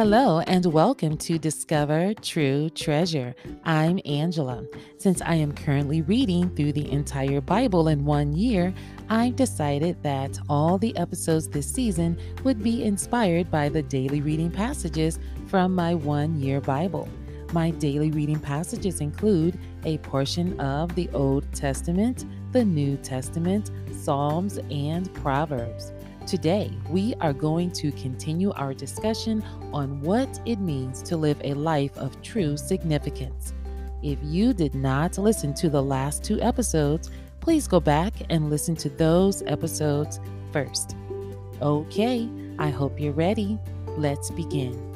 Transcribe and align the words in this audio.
Hello, 0.00 0.40
and 0.46 0.64
welcome 0.64 1.18
to 1.18 1.38
Discover 1.38 2.14
True 2.22 2.70
Treasure. 2.70 3.34
I'm 3.66 4.00
Angela. 4.06 4.64
Since 4.96 5.20
I 5.20 5.34
am 5.34 5.52
currently 5.52 6.00
reading 6.00 6.48
through 6.56 6.72
the 6.72 6.90
entire 6.90 7.42
Bible 7.42 7.88
in 7.88 8.06
one 8.06 8.32
year, 8.32 8.72
I've 9.10 9.36
decided 9.36 10.02
that 10.02 10.38
all 10.48 10.78
the 10.78 10.96
episodes 10.96 11.48
this 11.48 11.70
season 11.70 12.18
would 12.44 12.62
be 12.62 12.82
inspired 12.82 13.50
by 13.50 13.68
the 13.68 13.82
daily 13.82 14.22
reading 14.22 14.50
passages 14.50 15.18
from 15.48 15.74
my 15.74 15.94
one 15.94 16.40
year 16.40 16.62
Bible. 16.62 17.06
My 17.52 17.68
daily 17.68 18.10
reading 18.10 18.40
passages 18.40 19.02
include 19.02 19.58
a 19.84 19.98
portion 19.98 20.58
of 20.60 20.94
the 20.94 21.10
Old 21.10 21.44
Testament, 21.52 22.24
the 22.52 22.64
New 22.64 22.96
Testament, 22.96 23.70
Psalms, 23.92 24.60
and 24.70 25.12
Proverbs. 25.12 25.92
Today, 26.30 26.70
we 26.88 27.12
are 27.20 27.32
going 27.32 27.72
to 27.72 27.90
continue 27.90 28.52
our 28.52 28.72
discussion 28.72 29.42
on 29.72 30.00
what 30.00 30.40
it 30.46 30.60
means 30.60 31.02
to 31.02 31.16
live 31.16 31.40
a 31.42 31.54
life 31.54 31.98
of 31.98 32.22
true 32.22 32.56
significance. 32.56 33.52
If 34.04 34.16
you 34.22 34.54
did 34.54 34.76
not 34.76 35.18
listen 35.18 35.52
to 35.54 35.68
the 35.68 35.82
last 35.82 36.22
two 36.22 36.40
episodes, 36.40 37.10
please 37.40 37.66
go 37.66 37.80
back 37.80 38.14
and 38.30 38.48
listen 38.48 38.76
to 38.76 38.88
those 38.90 39.42
episodes 39.48 40.20
first. 40.52 40.94
Okay, 41.60 42.28
I 42.60 42.70
hope 42.70 43.00
you're 43.00 43.12
ready. 43.12 43.58
Let's 43.96 44.30
begin. 44.30 44.89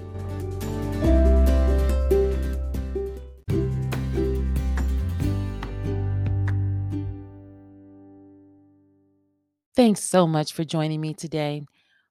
Thanks 9.76 10.02
so 10.02 10.26
much 10.26 10.52
for 10.52 10.64
joining 10.64 11.00
me 11.00 11.14
today. 11.14 11.62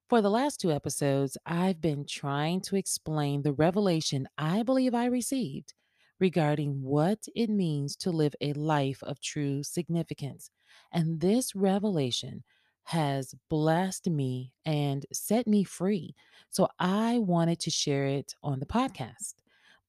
For 0.09 0.22
the 0.22 0.30
last 0.30 0.59
two 0.59 0.72
episodes, 0.72 1.38
I've 1.45 1.81
been 1.81 2.05
trying 2.05 2.61
to 2.61 2.75
explain 2.75 3.42
the 3.42 3.53
revelation 3.53 4.28
I 4.38 4.64
believe 4.64 4.94
I 4.94 5.05
received 5.05 5.73
regarding 6.20 6.81
what 6.83 7.20
it 7.36 7.50
means 7.50 7.95
to 7.97 8.11
live 8.11 8.36
a 8.42 8.53
life 8.53 9.02
of 9.03 9.22
true 9.22 9.64
significance. 9.64 10.52
And 10.92 11.22
this 11.22 11.55
revelation 11.55 12.44
has 12.86 13.33
blessed 13.50 14.09
me 14.09 14.52
and 14.66 15.05
set 15.14 15.48
me 15.48 15.64
free. 15.64 16.16
So 16.50 16.67
I 16.80 17.20
wanted 17.20 17.59
to 17.61 17.72
share 17.72 18.05
it 18.05 18.36
on 18.44 18.59
the 18.59 18.66
podcast. 18.66 19.36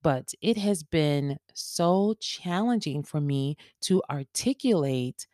But 0.02 0.32
it 0.42 0.58
has 0.58 0.82
been 0.82 1.38
so 1.54 2.14
challenging 2.20 3.02
for 3.02 3.20
me 3.20 3.56
to 3.82 4.02
articulate 4.10 5.26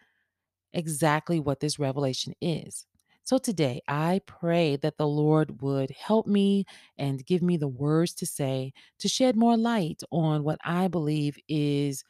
exactly 0.73 1.41
what 1.41 1.61
this 1.61 1.79
revelation 1.79 2.35
is. 2.41 2.87
So 3.23 3.39
today, 3.39 3.81
I 3.87 4.21
pray 4.27 4.77
that 4.77 4.97
the 4.97 5.07
Lord 5.07 5.63
would 5.63 5.91
help 5.91 6.27
me 6.27 6.65
and 6.99 7.25
give 7.25 7.43
me 7.43 7.57
the 7.57 7.69
words 7.69 8.15
to 8.15 8.27
say 8.27 8.73
to 8.99 9.09
shed 9.09 9.37
more 9.37 9.57
light 9.57 10.03
on 10.11 10.43
what 10.43 10.59
I 10.65 10.89
believe 10.89 11.39
is 11.49 12.03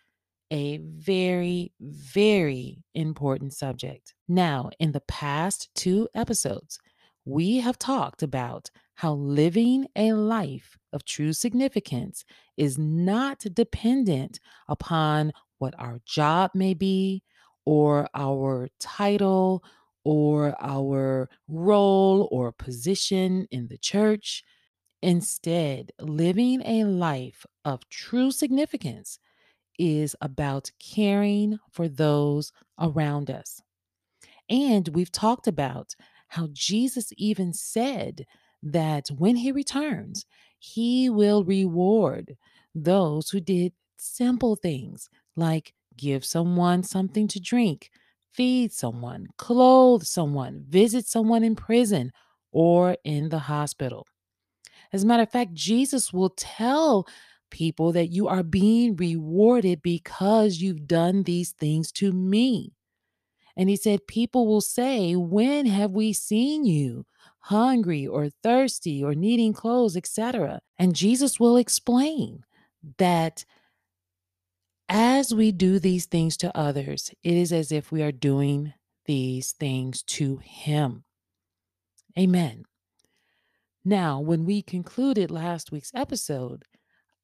a 0.50 0.78
very, 0.78 1.72
very 1.80 2.82
important 2.94 3.52
subject. 3.52 4.14
Now, 4.28 4.70
in 4.78 4.92
the 4.92 5.02
past 5.02 5.68
two 5.74 6.08
episodes, 6.14 6.78
we 7.24 7.58
have 7.58 7.78
talked 7.78 8.22
about 8.22 8.70
how 8.94 9.14
living 9.14 9.86
a 9.96 10.12
life 10.12 10.78
of 10.92 11.04
true 11.04 11.32
significance 11.32 12.24
is 12.56 12.78
not 12.78 13.40
dependent 13.54 14.40
upon 14.68 15.32
what 15.58 15.74
our 15.78 16.00
job 16.04 16.50
may 16.54 16.74
be, 16.74 17.22
or 17.70 18.08
our 18.16 18.68
title, 18.80 19.62
or 20.02 20.56
our 20.60 21.28
role 21.46 22.28
or 22.32 22.50
position 22.50 23.46
in 23.52 23.68
the 23.68 23.78
church. 23.78 24.42
Instead, 25.02 25.92
living 26.00 26.62
a 26.66 26.82
life 26.82 27.46
of 27.64 27.88
true 27.88 28.32
significance 28.32 29.20
is 29.78 30.16
about 30.20 30.72
caring 30.80 31.60
for 31.70 31.86
those 31.88 32.50
around 32.80 33.30
us. 33.30 33.62
And 34.48 34.88
we've 34.88 35.12
talked 35.12 35.46
about 35.46 35.94
how 36.26 36.48
Jesus 36.52 37.12
even 37.16 37.52
said 37.52 38.26
that 38.64 39.06
when 39.16 39.36
he 39.36 39.52
returns, 39.52 40.26
he 40.58 41.08
will 41.08 41.44
reward 41.44 42.36
those 42.74 43.30
who 43.30 43.38
did 43.38 43.74
simple 43.96 44.56
things 44.56 45.08
like 45.36 45.72
give 45.96 46.24
someone 46.24 46.82
something 46.82 47.28
to 47.28 47.40
drink, 47.40 47.90
feed 48.32 48.72
someone, 48.72 49.26
clothe 49.36 50.02
someone, 50.02 50.64
visit 50.68 51.06
someone 51.06 51.44
in 51.44 51.56
prison 51.56 52.12
or 52.52 52.96
in 53.04 53.28
the 53.28 53.38
hospital. 53.38 54.06
As 54.92 55.04
a 55.04 55.06
matter 55.06 55.22
of 55.22 55.30
fact, 55.30 55.54
Jesus 55.54 56.12
will 56.12 56.30
tell 56.30 57.06
people 57.50 57.92
that 57.92 58.08
you 58.08 58.28
are 58.28 58.42
being 58.42 58.96
rewarded 58.96 59.82
because 59.82 60.60
you've 60.60 60.86
done 60.86 61.24
these 61.24 61.52
things 61.52 61.92
to 61.92 62.12
me. 62.12 62.72
And 63.56 63.68
he 63.68 63.76
said, 63.76 64.06
People 64.06 64.46
will 64.46 64.60
say, 64.60 65.14
When 65.14 65.66
have 65.66 65.90
we 65.90 66.12
seen 66.12 66.64
you? 66.64 67.04
Hungry 67.44 68.06
or 68.06 68.28
thirsty 68.42 69.02
or 69.02 69.14
needing 69.14 69.52
clothes, 69.52 69.96
etc. 69.96 70.60
And 70.78 70.94
Jesus 70.94 71.40
will 71.40 71.56
explain 71.56 72.44
that 72.98 73.44
as 74.90 75.32
we 75.32 75.52
do 75.52 75.78
these 75.78 76.06
things 76.06 76.36
to 76.38 76.56
others, 76.56 77.12
it 77.22 77.34
is 77.34 77.52
as 77.52 77.70
if 77.70 77.92
we 77.92 78.02
are 78.02 78.12
doing 78.12 78.74
these 79.06 79.52
things 79.52 80.02
to 80.02 80.38
Him. 80.38 81.04
Amen. 82.18 82.64
Now, 83.84 84.18
when 84.20 84.44
we 84.44 84.62
concluded 84.62 85.30
last 85.30 85.70
week's 85.70 85.92
episode, 85.94 86.64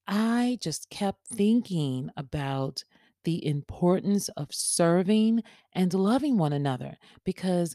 I 0.07 0.59
just 0.63 0.89
kept 0.91 1.27
thinking 1.27 2.11
about 2.17 2.85
the 3.25 3.45
importance 3.45 4.29
of 4.31 4.55
serving 4.55 5.43
and 5.73 5.93
loving 5.93 6.39
one 6.39 6.53
another 6.53 6.97
because 7.25 7.75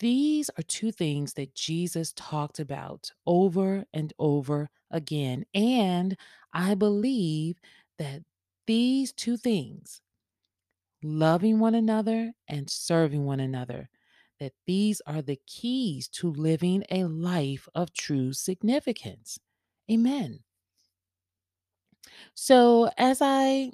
these 0.00 0.48
are 0.56 0.62
two 0.62 0.90
things 0.92 1.34
that 1.34 1.54
Jesus 1.54 2.14
talked 2.16 2.58
about 2.58 3.12
over 3.26 3.84
and 3.92 4.14
over 4.18 4.70
again. 4.90 5.44
And 5.54 6.16
I 6.54 6.74
believe 6.74 7.60
that 7.98 8.22
these 8.68 9.12
two 9.12 9.36
things, 9.36 10.02
loving 11.02 11.58
one 11.58 11.74
another 11.74 12.32
and 12.48 12.70
serving 12.70 13.24
one 13.24 13.40
another, 13.40 13.88
that 14.38 14.52
these 14.66 15.00
are 15.06 15.22
the 15.22 15.40
keys 15.46 16.08
to 16.08 16.30
living 16.30 16.84
a 16.90 17.04
life 17.04 17.68
of 17.74 17.92
true 17.92 18.32
significance. 18.32 19.40
Amen. 19.90 20.40
So, 22.34 22.90
as 22.96 23.20
I 23.20 23.72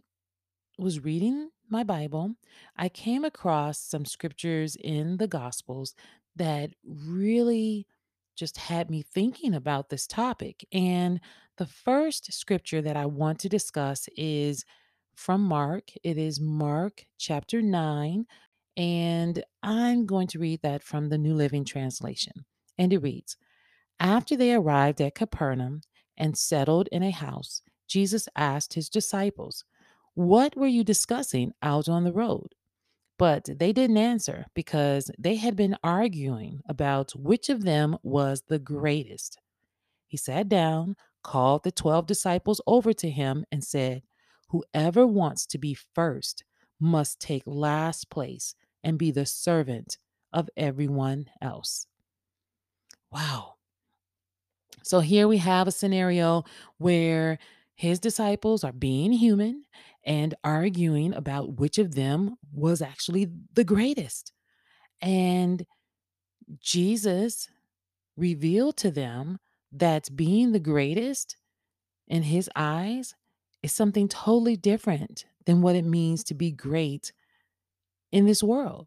was 0.78 1.00
reading 1.04 1.50
my 1.68 1.84
Bible, 1.84 2.34
I 2.76 2.88
came 2.88 3.24
across 3.24 3.78
some 3.78 4.04
scriptures 4.04 4.76
in 4.76 5.18
the 5.18 5.28
Gospels 5.28 5.94
that 6.36 6.74
really 6.84 7.86
just 8.36 8.58
had 8.58 8.90
me 8.90 9.02
thinking 9.02 9.54
about 9.54 9.90
this 9.90 10.06
topic. 10.06 10.66
And 10.72 11.20
the 11.58 11.66
first 11.66 12.32
scripture 12.32 12.82
that 12.82 12.96
I 12.96 13.06
want 13.06 13.38
to 13.40 13.48
discuss 13.48 14.08
is 14.16 14.64
from 15.16 15.42
Mark. 15.42 15.90
It 16.02 16.18
is 16.18 16.40
Mark 16.40 17.06
chapter 17.18 17.62
9. 17.62 18.26
And 18.76 19.44
I'm 19.62 20.06
going 20.06 20.26
to 20.28 20.38
read 20.38 20.62
that 20.62 20.82
from 20.82 21.08
the 21.08 21.18
New 21.18 21.34
Living 21.34 21.64
Translation. 21.64 22.44
And 22.78 22.92
it 22.92 22.98
reads 22.98 23.36
After 24.00 24.36
they 24.36 24.52
arrived 24.52 25.00
at 25.00 25.14
Capernaum 25.14 25.82
and 26.16 26.36
settled 26.36 26.88
in 26.90 27.02
a 27.02 27.10
house, 27.10 27.62
Jesus 27.86 28.28
asked 28.36 28.74
his 28.74 28.88
disciples, 28.88 29.64
What 30.14 30.56
were 30.56 30.66
you 30.66 30.82
discussing 30.82 31.52
out 31.62 31.88
on 31.88 32.04
the 32.04 32.12
road? 32.12 32.54
But 33.16 33.48
they 33.58 33.72
didn't 33.72 33.96
answer 33.96 34.46
because 34.54 35.10
they 35.18 35.36
had 35.36 35.54
been 35.54 35.76
arguing 35.84 36.62
about 36.68 37.12
which 37.12 37.48
of 37.48 37.62
them 37.62 37.96
was 38.02 38.42
the 38.48 38.58
greatest. 38.58 39.38
He 40.08 40.16
sat 40.16 40.48
down, 40.48 40.96
called 41.22 41.62
the 41.62 41.70
12 41.72 42.06
disciples 42.06 42.60
over 42.66 42.92
to 42.92 43.10
him, 43.10 43.44
and 43.52 43.62
said, 43.62 44.02
Whoever 44.48 45.06
wants 45.06 45.46
to 45.46 45.58
be 45.58 45.74
first 45.74 46.44
must 46.80 47.20
take 47.20 47.42
last 47.46 48.10
place 48.10 48.54
and 48.82 48.98
be 48.98 49.10
the 49.10 49.26
servant 49.26 49.98
of 50.32 50.50
everyone 50.56 51.26
else. 51.40 51.86
Wow. 53.10 53.54
So 54.82 55.00
here 55.00 55.28
we 55.28 55.38
have 55.38 55.66
a 55.66 55.72
scenario 55.72 56.44
where 56.78 57.38
his 57.74 57.98
disciples 57.98 58.64
are 58.64 58.72
being 58.72 59.12
human 59.12 59.64
and 60.04 60.34
arguing 60.44 61.14
about 61.14 61.58
which 61.58 61.78
of 61.78 61.94
them 61.94 62.36
was 62.52 62.82
actually 62.82 63.30
the 63.54 63.64
greatest. 63.64 64.32
And 65.00 65.64
Jesus 66.60 67.48
revealed 68.16 68.76
to 68.78 68.90
them 68.90 69.38
that 69.72 70.14
being 70.14 70.52
the 70.52 70.60
greatest 70.60 71.36
in 72.06 72.24
his 72.24 72.50
eyes 72.54 73.14
is 73.64 73.72
something 73.72 74.08
totally 74.08 74.56
different 74.56 75.24
than 75.46 75.62
what 75.62 75.74
it 75.74 75.86
means 75.86 76.22
to 76.24 76.34
be 76.34 76.50
great 76.50 77.12
in 78.12 78.26
this 78.26 78.42
world. 78.42 78.86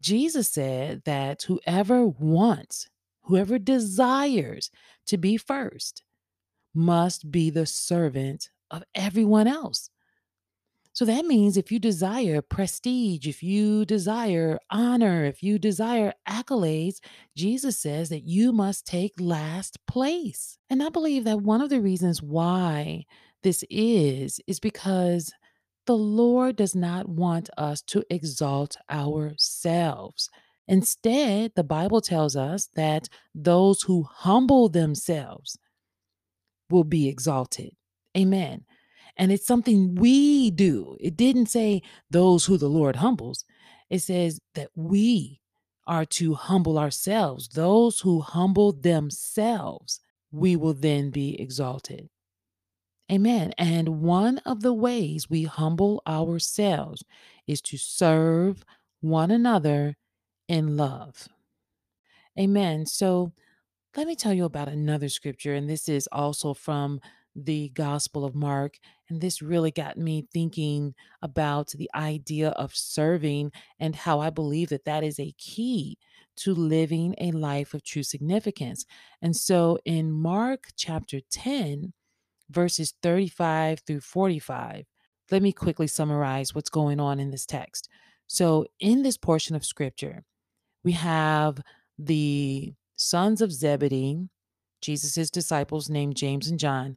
Jesus 0.00 0.48
said 0.48 1.02
that 1.04 1.42
whoever 1.42 2.06
wants, 2.06 2.88
whoever 3.22 3.58
desires 3.58 4.70
to 5.06 5.18
be 5.18 5.36
first, 5.36 6.04
must 6.72 7.32
be 7.32 7.50
the 7.50 7.66
servant 7.66 8.50
of 8.70 8.84
everyone 8.94 9.48
else. 9.48 9.90
So 10.92 11.04
that 11.06 11.26
means 11.26 11.56
if 11.56 11.72
you 11.72 11.80
desire 11.80 12.40
prestige, 12.40 13.26
if 13.26 13.42
you 13.42 13.84
desire 13.84 14.60
honor, 14.70 15.24
if 15.24 15.42
you 15.42 15.58
desire 15.58 16.12
accolades, 16.28 17.00
Jesus 17.34 17.76
says 17.80 18.10
that 18.10 18.22
you 18.22 18.52
must 18.52 18.86
take 18.86 19.14
last 19.18 19.84
place. 19.88 20.56
And 20.70 20.84
I 20.84 20.90
believe 20.90 21.24
that 21.24 21.40
one 21.40 21.60
of 21.60 21.68
the 21.68 21.80
reasons 21.80 22.22
why 22.22 23.06
this 23.44 23.62
is, 23.70 24.40
is 24.48 24.58
because 24.58 25.32
the 25.86 25.96
Lord 25.96 26.56
does 26.56 26.74
not 26.74 27.08
want 27.08 27.50
us 27.56 27.82
to 27.82 28.02
exalt 28.10 28.76
ourselves. 28.90 30.30
Instead, 30.66 31.52
the 31.54 31.62
Bible 31.62 32.00
tells 32.00 32.34
us 32.36 32.68
that 32.74 33.08
those 33.34 33.82
who 33.82 34.02
humble 34.02 34.68
themselves 34.68 35.58
will 36.70 36.84
be 36.84 37.08
exalted. 37.08 37.72
Amen. 38.16 38.64
And 39.16 39.30
it's 39.30 39.46
something 39.46 39.94
we 39.94 40.50
do. 40.50 40.96
It 41.00 41.16
didn't 41.16 41.46
say 41.46 41.82
those 42.10 42.46
who 42.46 42.56
the 42.56 42.68
Lord 42.68 42.96
humbles, 42.96 43.44
it 43.90 44.00
says 44.00 44.40
that 44.54 44.70
we 44.74 45.40
are 45.86 46.06
to 46.06 46.34
humble 46.34 46.78
ourselves. 46.78 47.48
Those 47.48 48.00
who 48.00 48.20
humble 48.20 48.72
themselves, 48.72 50.00
we 50.32 50.56
will 50.56 50.72
then 50.72 51.10
be 51.10 51.38
exalted. 51.40 52.08
Amen. 53.12 53.52
And 53.58 54.00
one 54.00 54.38
of 54.38 54.62
the 54.62 54.72
ways 54.72 55.28
we 55.28 55.44
humble 55.44 56.02
ourselves 56.06 57.04
is 57.46 57.60
to 57.62 57.76
serve 57.76 58.64
one 59.00 59.30
another 59.30 59.96
in 60.48 60.76
love. 60.76 61.28
Amen. 62.38 62.86
So 62.86 63.32
let 63.96 64.06
me 64.06 64.16
tell 64.16 64.32
you 64.34 64.44
about 64.44 64.68
another 64.68 65.08
scripture, 65.08 65.54
and 65.54 65.68
this 65.70 65.88
is 65.88 66.08
also 66.12 66.54
from 66.54 67.00
the 67.36 67.70
Gospel 67.70 68.24
of 68.24 68.34
Mark. 68.34 68.78
And 69.08 69.20
this 69.20 69.42
really 69.42 69.70
got 69.70 69.98
me 69.98 70.26
thinking 70.32 70.94
about 71.22 71.70
the 71.70 71.90
idea 71.94 72.50
of 72.50 72.74
serving 72.76 73.52
and 73.80 73.96
how 73.96 74.20
I 74.20 74.30
believe 74.30 74.70
that 74.70 74.84
that 74.86 75.04
is 75.04 75.20
a 75.20 75.34
key 75.38 75.98
to 76.36 76.54
living 76.54 77.14
a 77.18 77.32
life 77.32 77.74
of 77.74 77.84
true 77.84 78.02
significance. 78.02 78.86
And 79.22 79.36
so 79.36 79.78
in 79.84 80.12
Mark 80.12 80.68
chapter 80.76 81.20
10, 81.30 81.92
verses 82.50 82.94
35 83.02 83.80
through 83.86 84.00
45, 84.00 84.84
let 85.30 85.42
me 85.42 85.52
quickly 85.52 85.86
summarize 85.86 86.54
what's 86.54 86.70
going 86.70 87.00
on 87.00 87.18
in 87.18 87.30
this 87.30 87.46
text. 87.46 87.88
So, 88.26 88.66
in 88.80 89.02
this 89.02 89.16
portion 89.16 89.54
of 89.56 89.64
scripture, 89.64 90.24
we 90.82 90.92
have 90.92 91.60
the 91.98 92.74
sons 92.96 93.40
of 93.40 93.52
Zebedee, 93.52 94.28
Jesus' 94.80 95.30
disciples 95.30 95.88
named 95.88 96.16
James 96.16 96.48
and 96.48 96.58
John, 96.58 96.96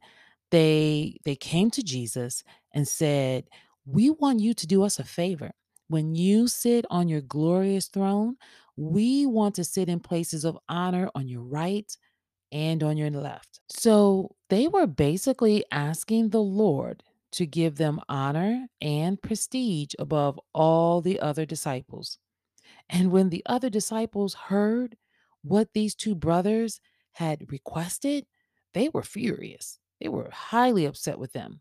they 0.50 1.18
they 1.24 1.36
came 1.36 1.70
to 1.72 1.82
Jesus 1.82 2.42
and 2.72 2.86
said, 2.86 3.48
"We 3.86 4.10
want 4.10 4.40
you 4.40 4.54
to 4.54 4.66
do 4.66 4.82
us 4.82 4.98
a 4.98 5.04
favor. 5.04 5.52
When 5.88 6.14
you 6.14 6.48
sit 6.48 6.84
on 6.90 7.08
your 7.08 7.22
glorious 7.22 7.88
throne, 7.88 8.36
we 8.76 9.26
want 9.26 9.54
to 9.56 9.64
sit 9.64 9.88
in 9.88 10.00
places 10.00 10.44
of 10.44 10.58
honor 10.68 11.10
on 11.14 11.28
your 11.28 11.42
right 11.42 11.90
and 12.52 12.82
on 12.82 12.96
your 12.96 13.10
left." 13.10 13.60
So, 13.68 14.36
they 14.48 14.68
were 14.68 14.86
basically 14.86 15.64
asking 15.70 16.30
the 16.30 16.42
Lord 16.42 17.02
to 17.32 17.46
give 17.46 17.76
them 17.76 18.00
honor 18.08 18.68
and 18.80 19.20
prestige 19.20 19.94
above 19.98 20.40
all 20.54 21.00
the 21.02 21.20
other 21.20 21.44
disciples. 21.46 22.18
And 22.88 23.12
when 23.12 23.30
the 23.30 23.42
other 23.46 23.70
disciples 23.70 24.34
heard 24.34 24.96
what 25.42 25.72
these 25.74 25.94
two 25.94 26.14
brothers 26.14 26.80
had 27.12 27.50
requested, 27.52 28.26
they 28.74 28.88
were 28.88 29.02
furious. 29.02 29.78
They 30.00 30.08
were 30.08 30.30
highly 30.30 30.86
upset 30.86 31.18
with 31.18 31.32
them. 31.32 31.60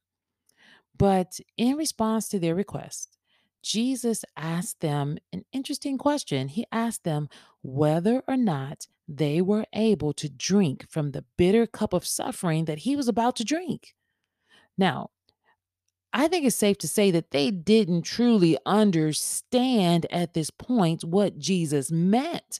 But 0.98 1.40
in 1.57 1.75
response 1.75 2.30
to 2.30 2.40
their 2.40 2.56
request, 2.56 3.18
Jesus 3.63 4.24
asked 4.36 4.80
them 4.80 5.18
an 5.33 5.44
interesting 5.51 5.98
question. 5.98 6.48
He 6.48 6.65
asked 6.71 7.04
them 7.04 7.30
whether 7.62 8.24
or 8.27 8.38
not 8.38 8.88
they 9.07 9.42
were 9.42 9.65
able 9.74 10.13
to 10.13 10.30
drink 10.30 10.86
from 10.89 11.12
the 11.12 11.25
bitter 11.38 11.65
cup 11.65 11.94
of 11.94 12.06
suffering 12.06 12.65
that 12.65 12.80
he 12.80 12.95
was 12.95 13.07
about 13.07 13.36
to 13.38 13.44
drink. 13.44 13.94
Now, 14.77 15.12
I 16.13 16.27
think 16.27 16.45
it's 16.45 16.56
safe 16.56 16.77
to 16.80 16.88
say 16.88 17.12
that 17.12 17.31
they 17.31 17.51
didn't 17.51 18.04
truly 18.04 18.57
understand 18.65 20.06
at 20.09 20.33
this 20.33 20.50
point 20.50 21.04
what 21.04 21.38
Jesus 21.38 21.92
meant 21.92 22.59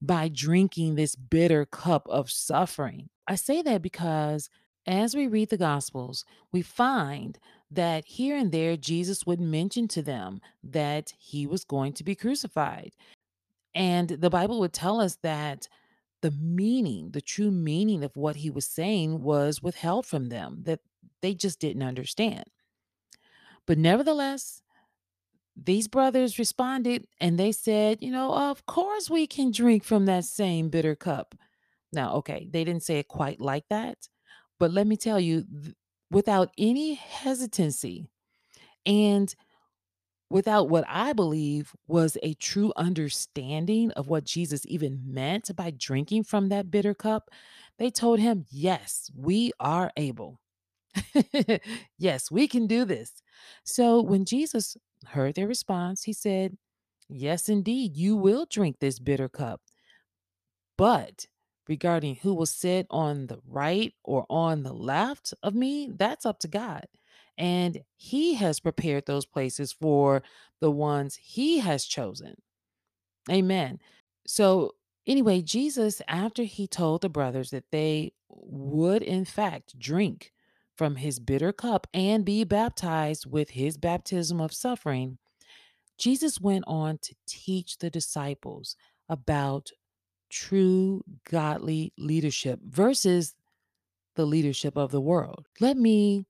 by 0.00 0.28
drinking 0.28 0.94
this 0.94 1.16
bitter 1.16 1.64
cup 1.64 2.06
of 2.08 2.30
suffering. 2.30 3.08
I 3.26 3.34
say 3.36 3.62
that 3.62 3.82
because 3.82 4.50
as 4.86 5.14
we 5.14 5.26
read 5.26 5.50
the 5.50 5.56
Gospels, 5.56 6.24
we 6.52 6.62
find 6.62 7.38
that 7.70 8.04
here 8.04 8.36
and 8.36 8.52
there 8.52 8.76
Jesus 8.76 9.26
would 9.26 9.40
mention 9.40 9.88
to 9.88 10.02
them 10.02 10.40
that 10.62 11.12
he 11.18 11.46
was 11.46 11.64
going 11.64 11.92
to 11.94 12.04
be 12.04 12.14
crucified. 12.14 12.92
And 13.74 14.08
the 14.08 14.30
Bible 14.30 14.60
would 14.60 14.72
tell 14.72 15.00
us 15.00 15.18
that 15.22 15.68
the 16.22 16.30
meaning, 16.30 17.10
the 17.10 17.20
true 17.20 17.50
meaning 17.50 18.04
of 18.04 18.16
what 18.16 18.36
he 18.36 18.50
was 18.50 18.66
saying 18.66 19.22
was 19.22 19.62
withheld 19.62 20.06
from 20.06 20.28
them, 20.28 20.60
that 20.62 20.80
they 21.20 21.34
just 21.34 21.60
didn't 21.60 21.82
understand. 21.82 22.44
But 23.66 23.78
nevertheless, 23.78 24.62
these 25.56 25.88
brothers 25.88 26.38
responded 26.38 27.06
and 27.20 27.38
they 27.38 27.52
said, 27.52 27.98
You 28.00 28.10
know, 28.10 28.32
of 28.32 28.66
course 28.66 29.08
we 29.08 29.26
can 29.26 29.50
drink 29.50 29.84
from 29.84 30.06
that 30.06 30.24
same 30.24 30.68
bitter 30.68 30.94
cup. 30.94 31.34
Now, 31.92 32.14
okay, 32.14 32.48
they 32.50 32.64
didn't 32.64 32.82
say 32.82 32.98
it 32.98 33.08
quite 33.08 33.40
like 33.40 33.64
that, 33.70 34.08
but 34.58 34.72
let 34.72 34.86
me 34.86 34.96
tell 34.96 35.20
you, 35.20 35.44
th- 35.44 35.74
without 36.14 36.50
any 36.56 36.94
hesitancy 36.94 38.08
and 38.86 39.34
without 40.30 40.68
what 40.68 40.84
I 40.88 41.12
believe 41.12 41.72
was 41.86 42.16
a 42.22 42.34
true 42.34 42.72
understanding 42.76 43.90
of 43.92 44.08
what 44.08 44.24
Jesus 44.24 44.62
even 44.66 45.02
meant 45.04 45.54
by 45.56 45.70
drinking 45.70 46.24
from 46.24 46.48
that 46.48 46.70
bitter 46.70 46.94
cup, 46.94 47.30
they 47.78 47.90
told 47.90 48.20
him, 48.20 48.46
Yes, 48.50 49.10
we 49.16 49.52
are 49.58 49.90
able. 49.96 50.40
yes, 51.98 52.30
we 52.30 52.46
can 52.46 52.66
do 52.66 52.84
this. 52.84 53.12
So 53.64 54.00
when 54.00 54.24
Jesus 54.24 54.76
heard 55.08 55.34
their 55.34 55.48
response, 55.48 56.04
he 56.04 56.12
said, 56.12 56.56
Yes, 57.08 57.48
indeed, 57.48 57.96
you 57.96 58.16
will 58.16 58.46
drink 58.48 58.76
this 58.78 58.98
bitter 58.98 59.28
cup. 59.28 59.60
But 60.78 61.26
regarding 61.68 62.16
who 62.16 62.34
will 62.34 62.46
sit 62.46 62.86
on 62.90 63.26
the 63.26 63.38
right 63.46 63.94
or 64.02 64.26
on 64.28 64.62
the 64.62 64.72
left 64.72 65.34
of 65.42 65.54
me, 65.54 65.90
that's 65.96 66.26
up 66.26 66.38
to 66.40 66.48
God. 66.48 66.86
And 67.36 67.82
he 67.96 68.34
has 68.34 68.60
prepared 68.60 69.06
those 69.06 69.26
places 69.26 69.72
for 69.72 70.22
the 70.60 70.70
ones 70.70 71.16
he 71.16 71.58
has 71.58 71.84
chosen. 71.84 72.36
Amen. 73.30 73.80
So, 74.26 74.74
anyway, 75.06 75.42
Jesus, 75.42 76.00
after 76.06 76.44
he 76.44 76.66
told 76.66 77.02
the 77.02 77.08
brothers 77.08 77.50
that 77.50 77.70
they 77.72 78.12
would, 78.28 79.02
in 79.02 79.24
fact, 79.24 79.78
drink 79.78 80.32
from 80.76 80.96
his 80.96 81.18
bitter 81.18 81.52
cup 81.52 81.86
and 81.94 82.24
be 82.24 82.44
baptized 82.44 83.26
with 83.30 83.50
his 83.50 83.76
baptism 83.76 84.40
of 84.40 84.52
suffering, 84.52 85.18
Jesus 85.98 86.40
went 86.40 86.64
on 86.66 86.98
to 86.98 87.14
teach 87.26 87.78
the 87.78 87.90
disciples 87.90 88.76
about 89.08 89.70
true 90.34 91.04
godly 91.30 91.92
leadership 91.96 92.58
versus 92.68 93.34
the 94.16 94.26
leadership 94.26 94.76
of 94.76 94.90
the 94.90 95.00
world. 95.00 95.46
Let 95.60 95.76
me 95.76 96.26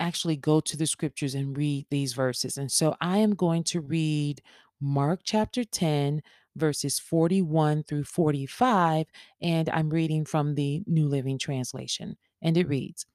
actually 0.00 0.36
go 0.36 0.60
to 0.60 0.76
the 0.76 0.86
scriptures 0.86 1.34
and 1.34 1.56
read 1.56 1.86
these 1.88 2.14
verses. 2.14 2.56
And 2.56 2.70
so 2.70 2.96
I 3.00 3.18
am 3.18 3.34
going 3.34 3.62
to 3.64 3.80
read 3.80 4.42
Mark 4.80 5.20
chapter 5.22 5.62
10, 5.62 6.22
verses 6.56 6.98
41 6.98 7.84
through 7.84 8.04
45, 8.04 9.06
and 9.40 9.68
I'm 9.68 9.90
reading 9.90 10.24
from 10.24 10.56
the 10.56 10.82
New 10.86 11.06
Living 11.06 11.38
Translation. 11.38 12.16
And 12.42 12.56
it 12.56 12.68
reads, 12.68 13.06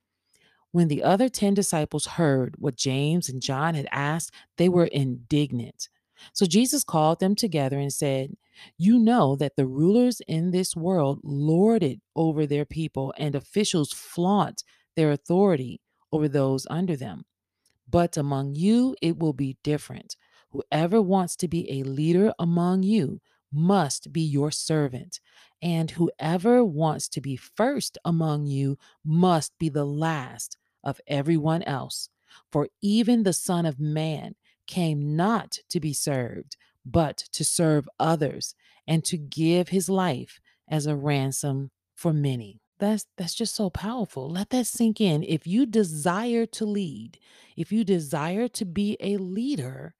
when 0.72 0.88
the 0.88 1.04
other 1.04 1.28
10 1.28 1.54
disciples 1.54 2.06
heard 2.06 2.56
what 2.60 2.78
James 2.78 3.28
and 3.28 3.42
John 3.42 3.76
had 3.76 3.88
asked, 3.92 4.34
they 4.56 4.70
were 4.70 4.86
indignant. 4.86 5.90
So 6.32 6.46
Jesus 6.46 6.86
called 6.86 7.20
them 7.20 7.36
together 7.36 7.78
and 7.78 7.92
said, 7.92 8.38
You 8.78 9.00
know 9.00 9.36
that 9.36 9.56
the 9.56 9.68
rulers 9.68 10.22
in 10.28 10.52
this 10.52 10.76
world 10.76 11.20
lord 11.24 11.84
it 11.84 12.00
over 12.16 12.46
their 12.46 12.66
people, 12.66 13.14
and 13.18 13.36
officials 13.36 13.92
flaunt 13.94 14.64
their 14.96 15.12
authority 15.12 15.82
over 16.12 16.28
those 16.28 16.66
under 16.70 16.96
them. 16.96 17.26
But 17.90 18.18
among 18.18 18.56
you, 18.56 18.96
it 19.02 19.18
will 19.18 19.34
be 19.34 19.58
different. 19.64 20.16
Whoever 20.52 21.02
wants 21.02 21.36
to 21.38 21.48
be 21.48 21.70
a 21.72 21.84
leader 21.84 22.34
among 22.40 22.84
you 22.84 23.22
must 23.52 24.12
be 24.12 24.22
your 24.22 24.52
servant, 24.52 25.20
and 25.62 25.92
whoever 25.92 26.64
wants 26.64 27.08
to 27.10 27.22
be 27.22 27.36
first 27.36 27.98
among 28.04 28.46
you 28.46 28.78
must 29.06 29.58
be 29.58 29.70
the 29.70 29.86
last 29.86 30.58
of 30.84 31.00
everyone 31.08 31.64
else. 31.64 32.10
For 32.52 32.68
even 32.82 33.24
the 33.24 33.34
Son 33.34 33.66
of 33.66 33.80
Man 33.80 34.36
came 34.68 35.16
not 35.16 35.60
to 35.70 35.80
be 35.80 35.94
served, 35.94 36.58
but 36.92 37.18
to 37.34 37.44
serve 37.44 37.90
others 38.00 38.56
and 38.88 39.04
to 39.06 39.18
give 39.18 39.70
his 39.70 39.90
life 39.90 40.40
as 40.70 40.86
a 40.86 40.96
ransom 40.96 41.72
for 41.96 42.14
many. 42.14 42.62
That's 42.80 43.06
that's 43.18 43.34
just 43.34 43.56
so 43.56 43.70
powerful. 43.70 44.30
Let 44.30 44.52
that 44.52 44.68
sink 44.68 45.02
in. 45.02 45.24
If 45.24 45.48
you 45.48 45.66
desire 45.66 46.46
to 46.46 46.66
lead, 46.66 47.18
if 47.56 47.72
you 47.72 47.84
desire 47.84 48.48
to 48.50 48.66
be 48.66 48.98
a 49.00 49.18
leader, 49.18 49.96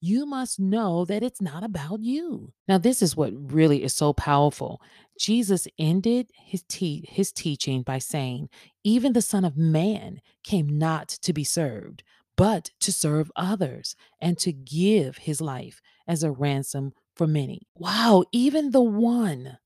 you 0.00 0.24
must 0.24 0.58
know 0.58 1.04
that 1.04 1.22
it's 1.22 1.42
not 1.42 1.62
about 1.62 2.00
you. 2.00 2.52
Now, 2.66 2.78
this 2.78 3.02
is 3.02 3.16
what 3.16 3.32
really 3.52 3.82
is 3.82 3.94
so 3.94 4.14
powerful. 4.14 4.80
Jesus 5.18 5.68
ended 5.78 6.30
his, 6.34 6.62
te- 6.62 7.04
his 7.06 7.32
teaching 7.32 7.82
by 7.82 7.98
saying, 7.98 8.48
Even 8.82 9.12
the 9.12 9.20
Son 9.20 9.44
of 9.44 9.58
Man 9.58 10.22
came 10.42 10.78
not 10.78 11.08
to 11.08 11.34
be 11.34 11.44
served, 11.44 12.02
but 12.40 12.70
to 12.80 12.90
serve 12.90 13.30
others 13.36 13.94
and 14.18 14.38
to 14.38 14.50
give 14.50 15.18
his 15.18 15.42
life 15.42 15.82
as 16.08 16.22
a 16.22 16.30
ransom 16.30 16.90
for 17.14 17.26
many. 17.26 17.60
Wow, 17.74 18.24
even 18.32 18.70
the 18.70 18.80
one 18.80 19.58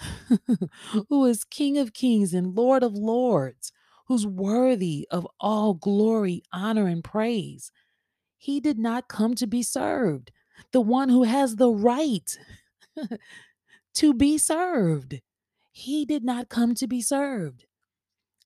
who 1.10 1.26
is 1.26 1.44
King 1.44 1.76
of 1.76 1.92
Kings 1.92 2.32
and 2.32 2.56
Lord 2.56 2.82
of 2.82 2.94
Lords, 2.94 3.72
who's 4.08 4.26
worthy 4.26 5.06
of 5.10 5.28
all 5.38 5.74
glory, 5.74 6.42
honor, 6.50 6.86
and 6.86 7.04
praise. 7.04 7.70
He 8.38 8.58
did 8.58 8.78
not 8.78 9.06
come 9.06 9.34
to 9.34 9.46
be 9.46 9.62
served. 9.62 10.30
The 10.72 10.80
one 10.80 11.10
who 11.10 11.24
has 11.24 11.56
the 11.56 11.70
right 11.70 12.38
to 13.96 14.14
be 14.14 14.38
served. 14.38 15.20
He 15.72 16.06
did 16.06 16.24
not 16.24 16.48
come 16.48 16.74
to 16.76 16.86
be 16.86 17.02
served. 17.02 17.66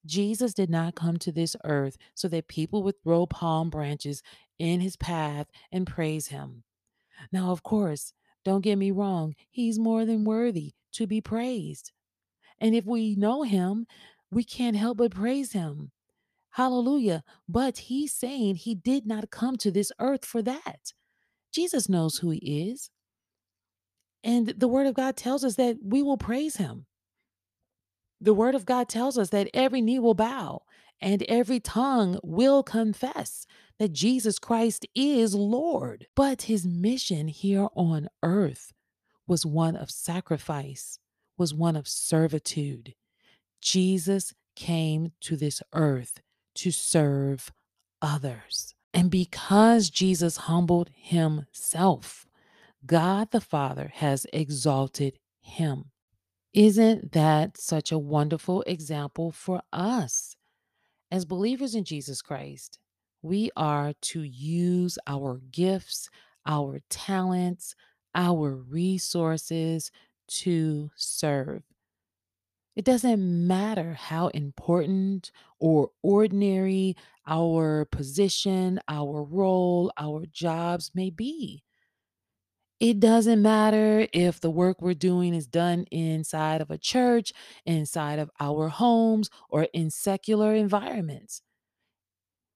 Jesus 0.07 0.55
did 0.55 0.71
not 0.71 0.95
come 0.95 1.17
to 1.19 1.33
this 1.33 1.57
earth 1.65 1.97
so 2.15 2.29
that 2.29 2.49
people 2.49 2.83
would 2.83 3.03
throw 3.03 3.27
palm 3.27 3.71
branches 3.71 4.23
in 4.59 4.81
his 4.81 4.97
path 4.97 5.49
and 5.71 5.87
praise 5.87 6.29
him. 6.29 6.65
Now, 7.33 7.51
of 7.51 7.63
course, 7.63 8.13
don't 8.45 8.63
get 8.63 8.79
me 8.79 8.91
wrong, 8.91 9.35
he's 9.51 9.79
more 9.79 10.05
than 10.05 10.25
worthy 10.25 10.73
to 10.93 11.07
be 11.07 11.21
praised. 11.21 11.93
And 12.61 12.75
if 12.75 12.85
we 12.87 13.15
know 13.15 13.43
him, 13.43 13.87
we 14.31 14.45
can't 14.45 14.77
help 14.77 14.99
but 14.99 15.15
praise 15.15 15.53
him. 15.53 15.91
Hallelujah. 16.51 17.23
But 17.49 17.79
he's 17.79 18.13
saying 18.13 18.57
he 18.57 18.75
did 18.75 19.07
not 19.07 19.31
come 19.31 19.57
to 19.59 19.71
this 19.71 19.93
earth 20.01 20.25
for 20.25 20.43
that. 20.43 20.93
Jesus 21.53 21.89
knows 21.89 22.19
who 22.19 22.31
he 22.31 22.71
is. 22.71 22.91
And 24.25 24.49
the 24.49 24.69
word 24.69 24.87
of 24.87 24.95
God 24.95 25.17
tells 25.17 25.45
us 25.45 25.55
that 25.57 25.77
we 25.83 26.03
will 26.03 26.17
praise 26.17 26.57
him. 26.57 26.87
The 28.21 28.35
word 28.35 28.55
of 28.55 28.67
God 28.67 28.89
tells 28.89 29.17
us 29.17 29.31
that 29.31 29.49
every 29.55 29.81
knee 29.81 29.99
will 29.99 30.15
bow 30.15 30.63
and 31.01 31.23
every 31.29 31.61
tongue 31.61 32.19
will 32.23 32.63
confess 32.63 33.47
that 33.79 33.93
Jesus 33.93 34.39
Christ 34.39 34.87
is 34.95 35.35
Lord. 35.35 36.07
But 36.17 36.43
his 36.43 36.67
mission 36.67 37.29
here 37.29 37.69
on 37.75 38.09
earth 38.23 38.73
was 39.27 39.47
one 39.47 39.77
of 39.77 39.91
sacrifice, 39.91 40.99
was 41.37 41.55
one 41.55 41.77
of 41.77 41.87
servitude. 41.87 42.95
Jesus 43.61 44.35
came 44.57 45.13
to 45.21 45.37
this 45.37 45.63
earth 45.73 46.21
to 46.57 46.71
serve 46.71 47.53
others. 48.03 48.75
And 48.93 49.11
because 49.11 49.91
Jesus 49.91 50.37
humbled 50.37 50.91
himself, 50.93 52.27
God 52.85 53.31
the 53.31 53.41
Father 53.41 53.93
has 53.95 54.27
exalted 54.33 55.19
him. 55.41 55.91
Isn't 56.59 57.13
that 57.13 57.57
such 57.57 57.93
a 57.93 57.99
wonderful 58.01 58.63
example 58.63 59.31
for 59.31 59.63
us? 59.73 60.35
As 61.09 61.25
believers 61.25 61.77
in 61.77 61.85
Jesus 61.85 62.21
Christ, 62.21 62.81
we 63.23 63.53
are 63.55 63.93
to 64.01 64.23
use 64.25 64.99
our 65.07 65.41
gifts, 65.53 66.11
our 66.45 66.81
talents, 66.91 67.77
our 68.13 68.57
resources 68.57 69.93
to 70.27 70.91
serve. 70.97 71.63
It 72.75 72.85
doesn't 72.85 73.47
matter 73.47 73.95
how 73.95 74.27
important 74.27 75.31
or 75.61 75.91
ordinary 76.03 76.97
our 77.25 77.85
position, 77.85 78.81
our 78.89 79.23
role, 79.23 79.93
our 79.97 80.27
jobs 80.27 80.91
may 80.93 81.11
be. 81.11 81.63
It 82.81 83.01
doesn't 83.01 83.43
matter 83.43 84.07
if 84.13 84.41
the 84.41 84.51
work 84.51 84.81
we're 84.81 84.95
doing 84.95 85.35
is 85.35 85.49
done 85.49 85.85
inside 85.91 86.61
of 86.61 86.71
a 86.71 86.79
church, 86.79 87.33
inside 87.67 88.21
of 88.21 88.31
our 88.39 88.69
homes, 88.69 89.31
or 89.49 89.67
in 89.73 89.91
secular 89.91 90.55
environments. 90.55 91.43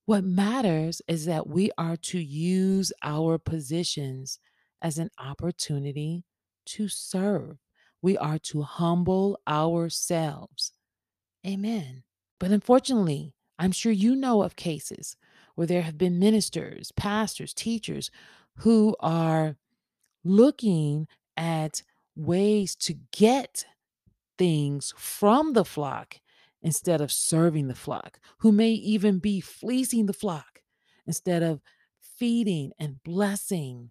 What 0.06 0.22
matters 0.24 1.02
is 1.08 1.26
that 1.26 1.48
we 1.48 1.72
are 1.76 1.96
to 1.96 2.18
use 2.20 2.92
our 3.02 3.36
positions 3.38 4.38
as 4.80 4.98
an 4.98 5.10
opportunity 5.18 6.24
to 6.66 6.86
serve. 6.88 7.58
We 8.00 8.16
are 8.16 8.38
to 8.38 8.62
humble 8.62 9.40
ourselves. 9.48 10.72
Amen. 11.46 12.04
But 12.38 12.50
unfortunately, 12.50 13.34
I'm 13.58 13.72
sure 13.72 13.92
you 13.92 14.14
know 14.14 14.42
of 14.42 14.54
cases 14.56 15.16
where 15.54 15.66
there 15.66 15.82
have 15.82 15.98
been 15.98 16.18
ministers, 16.18 16.92
pastors, 16.92 17.54
teachers 17.54 18.10
who 18.58 18.96
are 19.00 19.56
looking 20.24 21.06
at 21.36 21.82
ways 22.14 22.74
to 22.76 22.94
get 23.12 23.64
things 24.38 24.92
from 24.96 25.52
the 25.52 25.64
flock 25.64 26.20
instead 26.62 27.00
of 27.00 27.10
serving 27.10 27.68
the 27.68 27.74
flock, 27.74 28.18
who 28.38 28.52
may 28.52 28.70
even 28.70 29.18
be 29.18 29.40
fleecing 29.40 30.06
the 30.06 30.12
flock 30.12 30.62
instead 31.06 31.42
of 31.42 31.60
feeding 32.00 32.72
and 32.78 33.02
blessing 33.02 33.90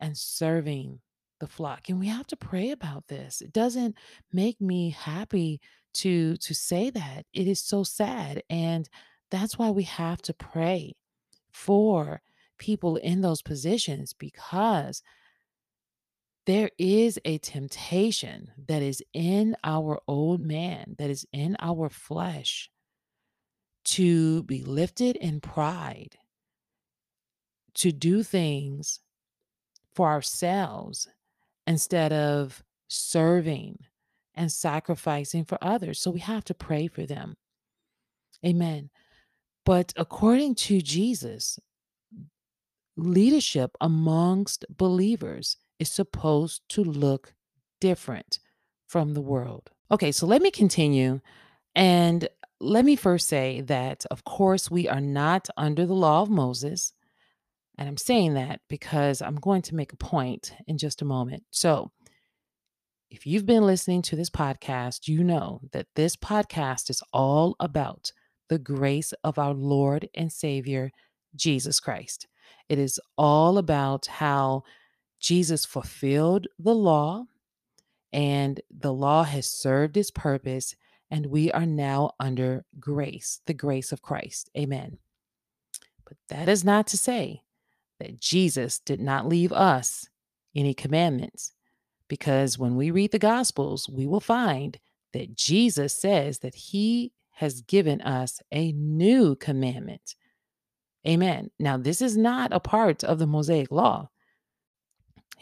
and 0.00 0.16
serving 0.16 1.00
the 1.38 1.46
flock. 1.46 1.88
And 1.88 1.98
we 2.00 2.08
have 2.08 2.26
to 2.28 2.36
pray 2.36 2.70
about 2.70 3.08
this. 3.08 3.40
It 3.40 3.52
doesn't 3.52 3.96
make 4.32 4.60
me 4.60 4.90
happy 4.90 5.60
to 5.94 6.36
to 6.38 6.54
say 6.54 6.90
that. 6.90 7.26
It 7.32 7.46
is 7.46 7.60
so 7.60 7.84
sad 7.84 8.42
and 8.48 8.88
that's 9.30 9.58
why 9.58 9.70
we 9.70 9.84
have 9.84 10.20
to 10.22 10.34
pray 10.34 10.94
for 11.50 12.20
people 12.58 12.96
in 12.96 13.22
those 13.22 13.42
positions 13.42 14.12
because 14.12 15.02
there 16.46 16.70
is 16.78 17.20
a 17.24 17.38
temptation 17.38 18.50
that 18.66 18.82
is 18.82 19.02
in 19.12 19.56
our 19.62 20.00
old 20.08 20.40
man, 20.40 20.96
that 20.98 21.10
is 21.10 21.26
in 21.32 21.56
our 21.60 21.88
flesh 21.88 22.68
to 23.84 24.42
be 24.44 24.62
lifted 24.62 25.16
in 25.16 25.40
pride, 25.40 26.16
to 27.74 27.92
do 27.92 28.22
things 28.22 29.00
for 29.94 30.08
ourselves 30.08 31.08
instead 31.66 32.12
of 32.12 32.62
serving 32.88 33.78
and 34.34 34.50
sacrificing 34.50 35.44
for 35.44 35.58
others. 35.62 36.00
So 36.00 36.10
we 36.10 36.20
have 36.20 36.44
to 36.44 36.54
pray 36.54 36.88
for 36.88 37.06
them. 37.06 37.36
Amen. 38.44 38.90
But 39.64 39.92
according 39.96 40.56
to 40.56 40.80
Jesus, 40.80 41.58
leadership 42.96 43.76
amongst 43.80 44.64
believers 44.68 45.56
is 45.82 45.90
supposed 45.90 46.62
to 46.68 46.82
look 46.82 47.34
different 47.80 48.38
from 48.86 49.14
the 49.14 49.20
world. 49.20 49.70
Okay, 49.90 50.12
so 50.12 50.26
let 50.26 50.40
me 50.40 50.50
continue. 50.50 51.20
And 51.74 52.28
let 52.60 52.84
me 52.84 52.94
first 52.94 53.28
say 53.28 53.62
that, 53.62 54.06
of 54.08 54.24
course, 54.24 54.70
we 54.70 54.88
are 54.88 55.00
not 55.00 55.48
under 55.56 55.84
the 55.84 55.94
law 55.94 56.22
of 56.22 56.30
Moses. 56.30 56.92
And 57.76 57.88
I'm 57.88 57.96
saying 57.96 58.34
that 58.34 58.60
because 58.68 59.20
I'm 59.20 59.34
going 59.36 59.62
to 59.62 59.74
make 59.74 59.92
a 59.92 59.96
point 59.96 60.54
in 60.68 60.78
just 60.78 61.02
a 61.02 61.06
moment. 61.16 61.42
So, 61.50 61.90
if 63.10 63.26
you've 63.26 63.44
been 63.44 63.66
listening 63.66 64.02
to 64.02 64.16
this 64.16 64.30
podcast, 64.30 65.08
you 65.08 65.22
know 65.24 65.60
that 65.72 65.88
this 65.96 66.16
podcast 66.16 66.88
is 66.88 67.02
all 67.12 67.56
about 67.60 68.12
the 68.48 68.58
grace 68.58 69.12
of 69.24 69.36
our 69.36 69.52
Lord 69.52 70.08
and 70.14 70.32
Savior, 70.32 70.92
Jesus 71.34 71.80
Christ. 71.80 72.28
It 72.68 72.78
is 72.78 73.00
all 73.18 73.58
about 73.58 74.06
how 74.06 74.62
Jesus 75.22 75.64
fulfilled 75.64 76.48
the 76.58 76.74
law 76.74 77.24
and 78.12 78.60
the 78.70 78.92
law 78.92 79.22
has 79.22 79.46
served 79.46 79.96
its 79.96 80.10
purpose, 80.10 80.76
and 81.10 81.26
we 81.26 81.50
are 81.52 81.64
now 81.64 82.12
under 82.20 82.66
grace, 82.78 83.40
the 83.46 83.54
grace 83.54 83.90
of 83.92 84.02
Christ. 84.02 84.50
Amen. 84.58 84.98
But 86.04 86.18
that 86.28 86.48
is 86.48 86.62
not 86.62 86.86
to 86.88 86.98
say 86.98 87.42
that 87.98 88.20
Jesus 88.20 88.78
did 88.78 89.00
not 89.00 89.26
leave 89.26 89.52
us 89.52 90.08
any 90.54 90.74
commandments, 90.74 91.52
because 92.08 92.58
when 92.58 92.76
we 92.76 92.90
read 92.90 93.12
the 93.12 93.18
Gospels, 93.18 93.88
we 93.88 94.06
will 94.06 94.20
find 94.20 94.78
that 95.14 95.34
Jesus 95.34 95.94
says 95.94 96.40
that 96.40 96.54
he 96.54 97.12
has 97.30 97.62
given 97.62 98.02
us 98.02 98.42
a 98.52 98.72
new 98.72 99.36
commandment. 99.36 100.16
Amen. 101.06 101.50
Now, 101.58 101.78
this 101.78 102.02
is 102.02 102.16
not 102.16 102.52
a 102.52 102.60
part 102.60 103.02
of 103.02 103.18
the 103.18 103.26
Mosaic 103.26 103.70
law. 103.70 104.10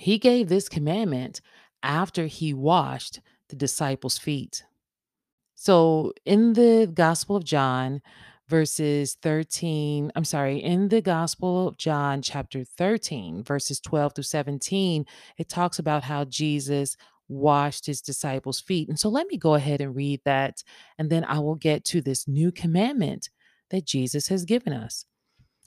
He 0.00 0.16
gave 0.16 0.48
this 0.48 0.70
commandment 0.70 1.42
after 1.82 2.24
he 2.24 2.54
washed 2.54 3.20
the 3.50 3.56
disciples' 3.56 4.16
feet. 4.16 4.64
So, 5.54 6.14
in 6.24 6.54
the 6.54 6.90
Gospel 6.90 7.36
of 7.36 7.44
John, 7.44 8.00
verses 8.48 9.18
13, 9.20 10.10
I'm 10.16 10.24
sorry, 10.24 10.56
in 10.56 10.88
the 10.88 11.02
Gospel 11.02 11.68
of 11.68 11.76
John, 11.76 12.22
chapter 12.22 12.64
13, 12.64 13.44
verses 13.44 13.78
12 13.78 14.14
through 14.14 14.24
17, 14.24 15.04
it 15.36 15.50
talks 15.50 15.78
about 15.78 16.04
how 16.04 16.24
Jesus 16.24 16.96
washed 17.28 17.84
his 17.84 18.00
disciples' 18.00 18.58
feet. 18.58 18.88
And 18.88 18.98
so 18.98 19.10
let 19.10 19.26
me 19.26 19.36
go 19.36 19.54
ahead 19.54 19.82
and 19.82 19.94
read 19.94 20.22
that, 20.24 20.64
and 20.96 21.10
then 21.10 21.24
I 21.24 21.40
will 21.40 21.56
get 21.56 21.84
to 21.84 22.00
this 22.00 22.26
new 22.26 22.50
commandment 22.50 23.28
that 23.68 23.84
Jesus 23.84 24.28
has 24.28 24.46
given 24.46 24.72
us. 24.72 25.04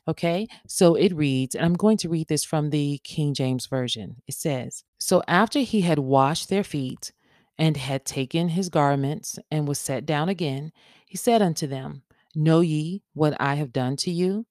Okay, 0.06 0.48
so 0.68 0.96
it 0.96 1.16
reads, 1.16 1.56
and 1.56 1.64
I'm 1.66 1.76
going 1.76 1.96
to 1.98 2.10
read 2.10 2.28
this 2.28 2.44
from 2.44 2.72
the 2.72 3.00
King 3.06 3.34
James 3.34 3.68
Version. 3.68 4.18
It 4.28 4.36
says, 4.36 4.84
So 5.00 5.24
after 5.30 5.60
he 5.60 5.82
had 5.82 6.00
washed 6.00 6.50
their 6.50 6.64
feet 6.64 7.14
and 7.58 7.78
had 7.78 8.04
taken 8.04 8.50
his 8.50 8.68
garments 8.68 9.40
and 9.50 9.66
was 9.66 9.80
set 9.80 10.06
down 10.06 10.28
again, 10.28 10.74
he 11.06 11.16
said 11.16 11.42
unto 11.42 11.68
them, 11.68 12.02
Know 12.36 12.60
ye 12.60 13.02
what 13.14 13.40
I 13.40 13.56
have 13.56 13.72
done 13.72 13.96
to 13.98 14.12
you? 14.12 14.46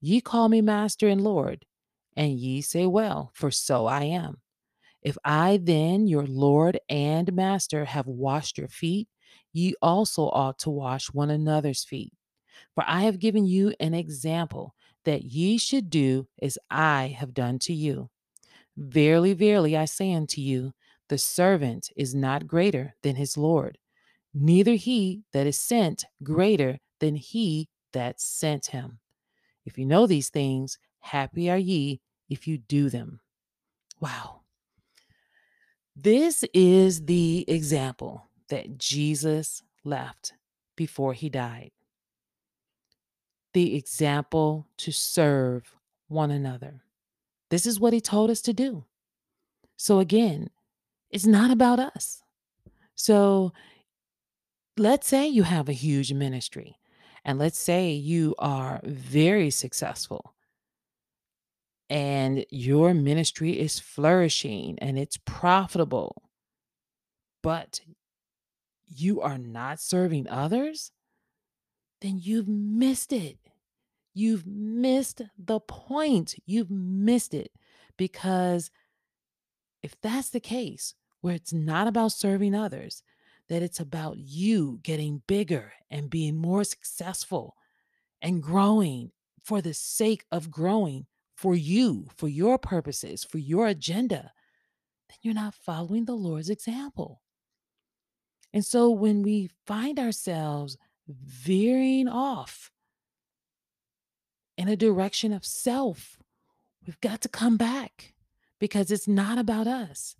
Ye 0.00 0.20
call 0.20 0.50
me 0.50 0.60
Master 0.60 1.08
and 1.08 1.22
Lord, 1.22 1.64
and 2.14 2.38
ye 2.38 2.60
say, 2.60 2.84
Well, 2.84 3.30
for 3.32 3.50
so 3.50 3.86
I 3.86 4.04
am. 4.04 4.42
If 5.00 5.16
I 5.24 5.58
then, 5.62 6.06
your 6.06 6.26
Lord 6.26 6.80
and 6.90 7.32
Master, 7.32 7.86
have 7.86 8.06
washed 8.06 8.58
your 8.58 8.68
feet, 8.68 9.08
ye 9.54 9.74
also 9.80 10.24
ought 10.24 10.58
to 10.60 10.70
wash 10.70 11.06
one 11.06 11.30
another's 11.30 11.82
feet. 11.82 12.12
For 12.74 12.84
I 12.86 13.02
have 13.02 13.18
given 13.18 13.46
you 13.46 13.74
an 13.80 13.94
example 13.94 14.74
that 15.08 15.24
ye 15.24 15.56
should 15.56 15.88
do 15.88 16.28
as 16.42 16.58
I 16.70 17.16
have 17.18 17.32
done 17.32 17.58
to 17.60 17.72
you. 17.72 18.10
Verily, 18.76 19.32
verily, 19.32 19.74
I 19.74 19.86
say 19.86 20.12
unto 20.12 20.42
you, 20.42 20.74
the 21.08 21.16
servant 21.16 21.88
is 21.96 22.14
not 22.14 22.46
greater 22.46 22.94
than 23.02 23.16
his 23.16 23.38
Lord, 23.38 23.78
neither 24.34 24.74
he 24.74 25.22
that 25.32 25.46
is 25.46 25.58
sent 25.58 26.04
greater 26.22 26.78
than 27.00 27.14
he 27.14 27.70
that 27.94 28.20
sent 28.20 28.66
him. 28.66 28.98
If 29.64 29.78
you 29.78 29.86
know 29.86 30.06
these 30.06 30.28
things, 30.28 30.78
happy 31.00 31.48
are 31.48 31.56
ye 31.56 32.02
if 32.28 32.46
you 32.46 32.58
do 32.58 32.90
them. 32.90 33.20
Wow. 34.00 34.42
This 35.96 36.44
is 36.52 37.06
the 37.06 37.46
example 37.48 38.28
that 38.50 38.76
Jesus 38.76 39.62
left 39.84 40.34
before 40.76 41.14
he 41.14 41.30
died 41.30 41.70
the 43.58 43.74
example 43.74 44.68
to 44.76 44.92
serve 44.92 45.74
one 46.06 46.30
another. 46.30 46.84
This 47.50 47.66
is 47.66 47.80
what 47.80 47.92
he 47.92 48.00
told 48.00 48.30
us 48.30 48.40
to 48.42 48.52
do. 48.52 48.84
So, 49.76 49.98
again, 49.98 50.50
it's 51.10 51.26
not 51.26 51.50
about 51.50 51.80
us. 51.80 52.22
So, 52.94 53.52
let's 54.76 55.08
say 55.08 55.26
you 55.26 55.42
have 55.42 55.68
a 55.68 55.72
huge 55.72 56.12
ministry, 56.12 56.78
and 57.24 57.36
let's 57.36 57.58
say 57.58 57.90
you 57.90 58.36
are 58.38 58.80
very 58.84 59.50
successful 59.50 60.36
and 61.90 62.46
your 62.50 62.94
ministry 62.94 63.58
is 63.58 63.80
flourishing 63.80 64.78
and 64.78 64.96
it's 64.96 65.18
profitable, 65.24 66.22
but 67.42 67.80
you 68.86 69.20
are 69.20 69.38
not 69.38 69.80
serving 69.80 70.28
others, 70.28 70.92
then 72.00 72.20
you've 72.22 72.46
missed 72.46 73.12
it. 73.12 73.38
You've 74.18 74.48
missed 74.48 75.22
the 75.38 75.60
point. 75.60 76.34
You've 76.44 76.72
missed 76.72 77.34
it 77.34 77.52
because 77.96 78.72
if 79.80 79.94
that's 80.00 80.30
the 80.30 80.40
case, 80.40 80.94
where 81.20 81.36
it's 81.36 81.52
not 81.52 81.86
about 81.86 82.10
serving 82.10 82.52
others, 82.52 83.04
that 83.48 83.62
it's 83.62 83.78
about 83.78 84.18
you 84.18 84.80
getting 84.82 85.22
bigger 85.28 85.72
and 85.88 86.10
being 86.10 86.36
more 86.36 86.64
successful 86.64 87.54
and 88.20 88.42
growing 88.42 89.12
for 89.44 89.60
the 89.60 89.72
sake 89.72 90.24
of 90.32 90.50
growing 90.50 91.06
for 91.36 91.54
you, 91.54 92.08
for 92.16 92.26
your 92.26 92.58
purposes, 92.58 93.22
for 93.22 93.38
your 93.38 93.68
agenda, 93.68 94.32
then 95.08 95.18
you're 95.22 95.32
not 95.32 95.54
following 95.54 96.06
the 96.06 96.16
Lord's 96.16 96.50
example. 96.50 97.22
And 98.52 98.64
so 98.64 98.90
when 98.90 99.22
we 99.22 99.50
find 99.64 100.00
ourselves 100.00 100.76
veering 101.06 102.08
off 102.08 102.72
in 104.58 104.68
a 104.68 104.76
direction 104.76 105.32
of 105.32 105.46
self, 105.46 106.18
we've 106.84 107.00
got 107.00 107.20
to 107.22 107.28
come 107.28 107.56
back 107.56 108.12
because 108.58 108.90
it's 108.90 109.06
not 109.06 109.38
about 109.38 109.68
us. 109.68 110.16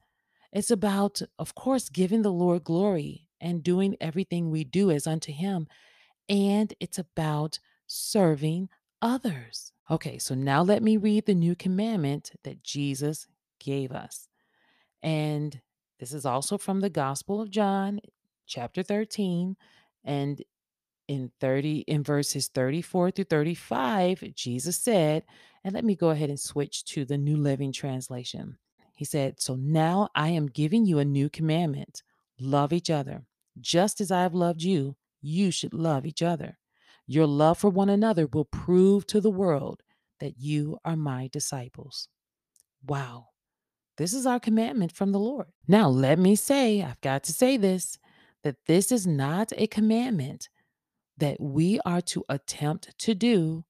It's 0.53 0.71
about, 0.71 1.21
of 1.39 1.57
course, 1.57 1.89
giving 1.89 2.23
the 2.23 2.33
Lord 2.33 2.63
glory 2.63 3.29
and 3.41 3.65
doing 3.65 3.97
everything 4.01 4.51
we 4.51 4.63
do 4.63 4.93
as 4.93 5.07
unto 5.07 5.33
Him. 5.33 5.67
And 6.29 6.73
it's 6.79 6.99
about 6.99 7.59
serving 7.89 8.69
others. 9.03 9.73
Okay, 9.91 10.19
so 10.19 10.35
now 10.35 10.63
let 10.63 10.83
me 10.83 10.97
read 10.97 11.27
the 11.27 11.35
new 11.35 11.57
commandment 11.57 12.31
that 12.45 12.63
Jesus 12.63 13.27
gave 13.59 13.91
us. 13.91 14.29
And 15.03 15.61
this 15.99 16.13
is 16.13 16.25
also 16.25 16.59
from 16.59 16.81
the 16.81 16.91
Gospel 16.91 17.41
of 17.41 17.51
John, 17.51 18.01
chapter 18.47 18.85
13. 18.85 19.57
And 20.05 20.43
in 21.09 21.31
30 21.41 21.81
in 21.81 22.03
verses 22.03 22.49
34 22.49 23.11
through 23.11 23.25
35 23.25 24.23
jesus 24.35 24.77
said 24.77 25.25
and 25.65 25.75
let 25.75 25.85
me 25.85 25.97
go 25.97 26.11
ahead 26.11 26.29
and 26.29 26.39
switch 26.39 26.85
to 26.85 27.05
the 27.05 27.19
new 27.19 27.37
living 27.37 27.73
translation. 27.73 28.57
He 28.95 29.05
said 29.05 29.41
so 29.41 29.57
now 29.57 30.09
i 30.15 30.29
am 30.29 30.47
giving 30.47 30.87
you 30.87 30.99
a 30.99 31.05
new 31.05 31.29
commandment. 31.29 32.03
Love 32.39 32.73
each 32.73 32.91
other. 32.91 33.23
Just 33.61 34.01
as 34.01 34.11
i 34.11 34.23
have 34.23 34.35
loved 34.35 34.63
you 34.63 34.97
you 35.21 35.51
should 35.51 35.75
love 35.75 36.07
each 36.07 36.23
other. 36.23 36.59
Your 37.07 37.27
love 37.27 37.59
for 37.59 37.71
one 37.71 37.89
another 37.89 38.27
will 38.27 38.45
prove 38.45 39.07
to 39.09 39.21
the 39.21 39.31
world 39.31 39.83
that 40.21 40.39
you 40.39 40.79
are 40.85 40.97
my 40.97 41.29
disciples. 41.33 42.09
Wow. 42.87 43.29
This 43.97 44.15
is 44.15 44.27
our 44.27 44.39
commandment 44.39 44.93
from 44.93 45.11
the 45.11 45.19
lord. 45.19 45.47
Now 45.67 45.89
let 45.89 46.19
me 46.19 46.37
say 46.37 46.83
i've 46.83 47.01
got 47.01 47.25
to 47.25 47.33
say 47.33 47.57
this 47.57 47.99
that 48.45 48.57
this 48.67 48.93
is 48.93 49.07
not 49.07 49.53
a 49.57 49.67
commandment 49.67 50.49
that 51.19 51.41
we 51.41 51.81
are 51.85 52.01
to 52.01 52.25
attempt 52.29 52.97
to 52.99 53.15
do 53.15 53.65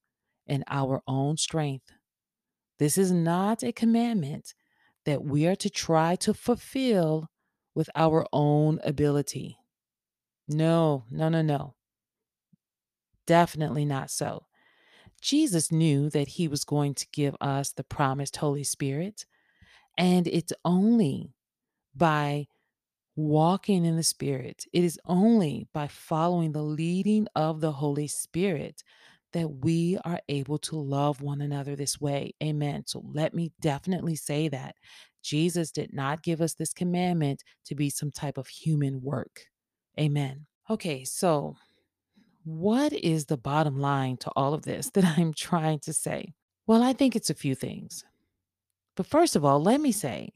in 0.46 0.64
our 0.68 1.02
own 1.06 1.36
strength. 1.36 1.92
This 2.78 2.96
is 2.96 3.10
not 3.10 3.62
a 3.62 3.72
commandment 3.72 4.54
that 5.04 5.24
we 5.24 5.46
are 5.46 5.56
to 5.56 5.70
try 5.70 6.16
to 6.16 6.34
fulfill 6.34 7.28
with 7.74 7.90
our 7.94 8.26
own 8.32 8.78
ability. 8.84 9.58
No, 10.48 11.04
no, 11.10 11.28
no, 11.28 11.42
no. 11.42 11.74
Definitely 13.26 13.84
not 13.84 14.10
so. 14.10 14.46
Jesus 15.20 15.72
knew 15.72 16.08
that 16.10 16.28
he 16.28 16.48
was 16.48 16.64
going 16.64 16.94
to 16.94 17.06
give 17.12 17.36
us 17.40 17.72
the 17.72 17.84
promised 17.84 18.36
Holy 18.36 18.64
Spirit, 18.64 19.26
and 19.96 20.26
it's 20.28 20.52
only 20.64 21.34
by 21.94 22.46
walking 23.18 23.84
in 23.84 23.96
the 23.96 24.02
Spirit. 24.02 24.64
It 24.72 24.84
is 24.84 24.98
only 25.04 25.66
by 25.74 25.88
following 25.88 26.52
the 26.52 26.62
leading 26.62 27.26
of 27.34 27.60
the 27.60 27.72
Holy 27.72 28.06
Spirit 28.06 28.84
that 29.32 29.48
we 29.48 29.98
are 30.04 30.20
able 30.28 30.56
to 30.58 30.76
love 30.76 31.20
one 31.20 31.40
another 31.40 31.74
this 31.74 32.00
way. 32.00 32.32
Amen. 32.42 32.84
So 32.86 33.02
let 33.12 33.34
me 33.34 33.50
definitely 33.60 34.14
say 34.14 34.48
that 34.48 34.76
Jesus 35.20 35.72
did 35.72 35.92
not 35.92 36.22
give 36.22 36.40
us 36.40 36.54
this 36.54 36.72
commandment 36.72 37.42
to 37.66 37.74
be 37.74 37.90
some 37.90 38.12
type 38.12 38.38
of 38.38 38.46
human 38.46 39.02
work. 39.02 39.40
Amen. 39.98 40.46
Okay, 40.70 41.04
so 41.04 41.56
what 42.44 42.92
is 42.92 43.26
the 43.26 43.36
bottom 43.36 43.80
line 43.80 44.16
to 44.18 44.30
all 44.36 44.54
of 44.54 44.62
this 44.62 44.90
that 44.94 45.04
I'm 45.04 45.34
trying 45.34 45.80
to 45.80 45.92
say? 45.92 46.34
Well, 46.68 46.84
I 46.84 46.92
think 46.92 47.16
it's 47.16 47.30
a 47.30 47.34
few 47.34 47.56
things. 47.56 48.04
But 48.96 49.06
first 49.06 49.34
of 49.34 49.44
all, 49.44 49.60
let 49.60 49.80
me 49.80 49.90
say 49.90 50.30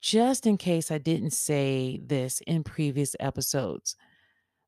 just 0.00 0.46
in 0.46 0.56
case 0.56 0.90
I 0.90 0.98
didn't 0.98 1.32
say 1.32 2.00
this 2.04 2.40
in 2.46 2.64
previous 2.64 3.16
episodes, 3.18 3.96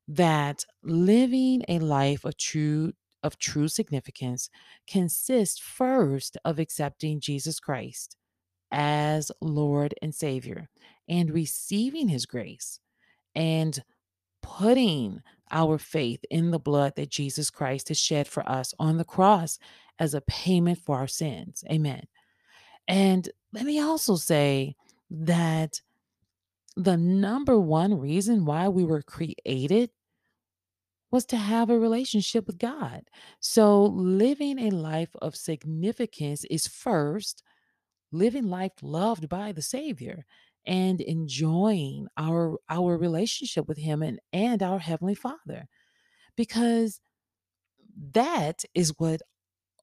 that 0.07 0.65
living 0.83 1.63
a 1.67 1.79
life 1.79 2.25
of 2.25 2.37
true 2.37 2.93
of 3.21 3.37
true 3.37 3.67
significance 3.67 4.49
consists 4.87 5.59
first 5.59 6.37
of 6.45 6.57
accepting 6.57 7.19
Jesus 7.19 7.59
Christ 7.59 8.15
as 8.71 9.31
Lord 9.41 9.93
and 10.01 10.15
Savior 10.15 10.69
and 11.07 11.31
receiving 11.31 12.07
his 12.07 12.25
grace 12.25 12.79
and 13.35 13.83
putting 14.41 15.21
our 15.51 15.77
faith 15.77 16.23
in 16.29 16.51
the 16.51 16.59
blood 16.59 16.93
that 16.95 17.09
Jesus 17.09 17.49
Christ 17.49 17.89
has 17.89 17.99
shed 17.99 18.27
for 18.27 18.47
us 18.49 18.73
on 18.79 18.97
the 18.97 19.03
cross 19.03 19.59
as 19.97 20.13
a 20.13 20.21
payment 20.21 20.77
for 20.79 20.97
our 20.97 21.07
sins. 21.07 21.63
Amen. 21.69 22.03
And 22.87 23.29
let 23.51 23.65
me 23.65 23.79
also 23.79 24.15
say 24.15 24.75
that 25.09 25.81
the 26.75 26.97
number 26.97 27.59
one 27.59 27.99
reason 27.99 28.45
why 28.45 28.67
we 28.69 28.83
were 28.83 29.01
created 29.01 29.91
was 31.11 31.25
to 31.25 31.37
have 31.37 31.69
a 31.69 31.79
relationship 31.79 32.45
with 32.45 32.59
God. 32.59 33.01
So, 33.39 33.83
living 33.85 34.59
a 34.59 34.69
life 34.69 35.15
of 35.21 35.35
significance 35.35 36.45
is 36.45 36.67
first 36.67 37.43
living 38.11 38.45
life 38.45 38.73
loved 38.81 39.29
by 39.29 39.51
the 39.51 39.61
Savior 39.61 40.25
and 40.65 41.01
enjoying 41.01 42.07
our 42.17 42.57
our 42.69 42.97
relationship 42.97 43.67
with 43.67 43.77
him 43.77 44.01
and 44.03 44.19
and 44.33 44.61
our 44.61 44.79
heavenly 44.79 45.15
Father 45.15 45.67
because 46.35 47.01
that 48.13 48.63
is 48.73 48.93
what 48.97 49.21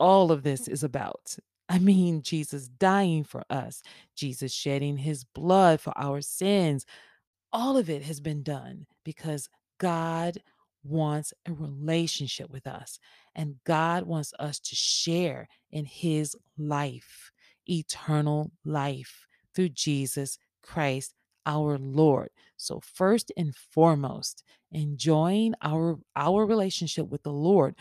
all 0.00 0.32
of 0.32 0.42
this 0.42 0.68
is 0.68 0.82
about. 0.82 1.36
I 1.68 1.78
mean, 1.78 2.22
Jesus 2.22 2.68
dying 2.68 3.24
for 3.24 3.42
us, 3.50 3.82
Jesus 4.14 4.52
shedding 4.52 4.98
his 4.98 5.24
blood 5.24 5.80
for 5.80 5.92
our 5.96 6.20
sins, 6.20 6.86
all 7.52 7.76
of 7.76 7.90
it 7.90 8.02
has 8.02 8.20
been 8.20 8.42
done 8.42 8.86
because 9.04 9.48
God 9.78 10.38
wants 10.84 11.32
a 11.46 11.52
relationship 11.52 12.50
with 12.50 12.66
us 12.66 12.98
and 13.34 13.56
God 13.64 14.04
wants 14.04 14.32
us 14.38 14.60
to 14.60 14.76
share 14.76 15.48
in 15.70 15.84
his 15.84 16.36
life, 16.56 17.32
eternal 17.68 18.52
life 18.64 19.26
through 19.54 19.70
Jesus 19.70 20.38
Christ 20.62 21.14
our 21.46 21.78
Lord. 21.78 22.30
So 22.56 22.80
first 22.80 23.32
and 23.36 23.54
foremost, 23.54 24.42
enjoying 24.72 25.54
our 25.62 25.98
our 26.14 26.44
relationship 26.44 27.08
with 27.08 27.22
the 27.22 27.32
Lord 27.32 27.76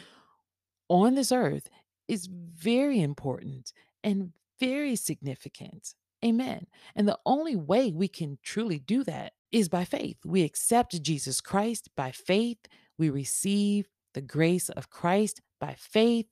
on 0.88 1.16
this 1.16 1.32
earth 1.32 1.70
is 2.08 2.28
very 2.28 3.02
important 3.02 3.74
and 4.04 4.32
very 4.60 4.96
significant. 4.96 5.94
Amen. 6.24 6.68
And 6.96 7.08
the 7.08 7.20
only 7.26 7.56
way 7.56 7.92
we 7.92 8.08
can 8.08 8.38
truly 8.42 8.80
do 8.80 9.04
that 9.04 9.34
is 9.52 9.70
by 9.70 9.86
faith. 9.86 10.18
We 10.26 10.44
accept 10.44 11.02
Jesus 11.02 11.42
Christ 11.42 11.90
by 11.96 12.12
faith. 12.12 12.58
We 12.98 13.10
receive 13.10 13.88
the 14.14 14.22
grace 14.22 14.70
of 14.70 14.90
Christ 14.90 15.42
by 15.60 15.76
faith. 15.78 16.28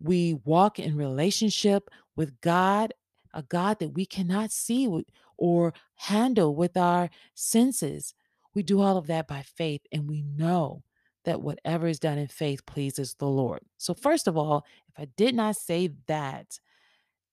We 0.00 0.34
walk 0.34 0.78
in 0.78 0.96
relationship 0.96 1.90
with 2.16 2.40
God, 2.40 2.92
a 3.32 3.42
God 3.42 3.78
that 3.78 3.94
we 3.94 4.04
cannot 4.06 4.50
see 4.50 4.88
or 5.36 5.74
handle 5.96 6.54
with 6.54 6.76
our 6.76 7.10
senses. 7.34 8.14
We 8.54 8.62
do 8.62 8.80
all 8.80 8.96
of 8.96 9.06
that 9.06 9.28
by 9.28 9.42
faith, 9.42 9.82
and 9.92 10.08
we 10.08 10.22
know 10.22 10.82
that 11.24 11.42
whatever 11.42 11.86
is 11.86 11.98
done 11.98 12.18
in 12.18 12.28
faith 12.28 12.64
pleases 12.66 13.14
the 13.18 13.26
Lord. 13.26 13.60
So, 13.76 13.92
first 13.94 14.26
of 14.26 14.36
all, 14.36 14.64
if 14.96 15.02
I 15.02 15.08
did 15.16 15.34
not 15.34 15.56
say 15.56 15.92
that 16.06 16.58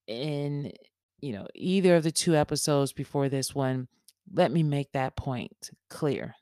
in 0.08 0.72
you 1.20 1.34
know 1.34 1.48
either 1.56 1.96
of 1.96 2.04
the 2.04 2.12
two 2.12 2.36
episodes 2.36 2.94
before 2.94 3.30
this 3.30 3.56
one, 3.56 3.88
let 4.34 4.52
me 4.52 4.64
make 4.64 4.92
that 4.92 5.16
point 5.16 5.72
clear. 5.90 6.36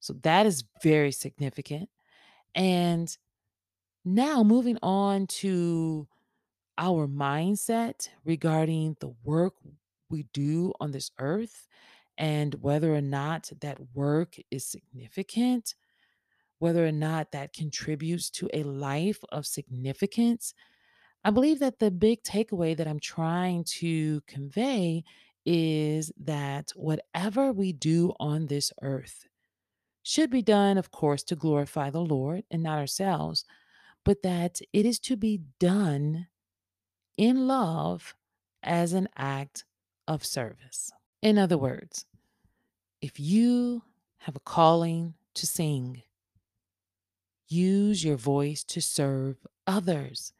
So 0.00 0.14
that 0.22 0.46
is 0.46 0.64
very 0.82 1.12
significant. 1.12 1.88
And 2.54 3.14
now 4.04 4.42
moving 4.42 4.78
on 4.82 5.26
to 5.26 6.06
our 6.78 7.08
mindset 7.08 8.08
regarding 8.24 8.96
the 9.00 9.12
work 9.24 9.54
we 10.08 10.26
do 10.32 10.72
on 10.80 10.92
this 10.92 11.10
earth 11.18 11.66
and 12.18 12.54
whether 12.56 12.94
or 12.94 13.00
not 13.00 13.50
that 13.60 13.78
work 13.94 14.36
is 14.50 14.64
significant 14.64 15.74
whether 16.58 16.86
or 16.86 16.92
not 16.92 17.32
that 17.32 17.52
contributes 17.52 18.30
to 18.30 18.48
a 18.52 18.62
life 18.62 19.18
of 19.30 19.46
significance. 19.46 20.54
I 21.24 21.30
believe 21.30 21.58
that 21.58 21.78
the 21.78 21.90
big 21.90 22.22
takeaway 22.22 22.76
that 22.76 22.86
I'm 22.86 23.00
trying 23.00 23.64
to 23.78 24.20
convey 24.26 25.04
is 25.44 26.12
that 26.18 26.72
whatever 26.74 27.52
we 27.52 27.72
do 27.72 28.12
on 28.18 28.46
this 28.46 28.72
earth 28.82 29.26
should 30.02 30.30
be 30.30 30.42
done, 30.42 30.78
of 30.78 30.90
course, 30.90 31.22
to 31.24 31.36
glorify 31.36 31.90
the 31.90 32.00
Lord 32.00 32.44
and 32.50 32.62
not 32.62 32.78
ourselves, 32.78 33.44
but 34.04 34.22
that 34.22 34.60
it 34.72 34.86
is 34.86 34.98
to 35.00 35.16
be 35.16 35.42
done 35.58 36.28
in 37.16 37.48
love 37.48 38.14
as 38.62 38.92
an 38.92 39.08
act 39.16 39.64
of 40.06 40.24
service. 40.24 40.92
In 41.22 41.38
other 41.38 41.58
words, 41.58 42.04
if 43.00 43.18
you 43.18 43.82
have 44.18 44.36
a 44.36 44.40
calling 44.40 45.14
to 45.34 45.46
sing, 45.46 46.02
Use 47.48 48.04
your 48.04 48.16
voice 48.16 48.64
to 48.64 48.80
serve 48.80 49.36
others. 49.66 50.32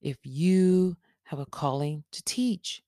If 0.00 0.18
you 0.22 0.96
have 1.24 1.38
a 1.38 1.46
calling 1.46 2.04
to 2.12 2.22
teach, 2.24 2.82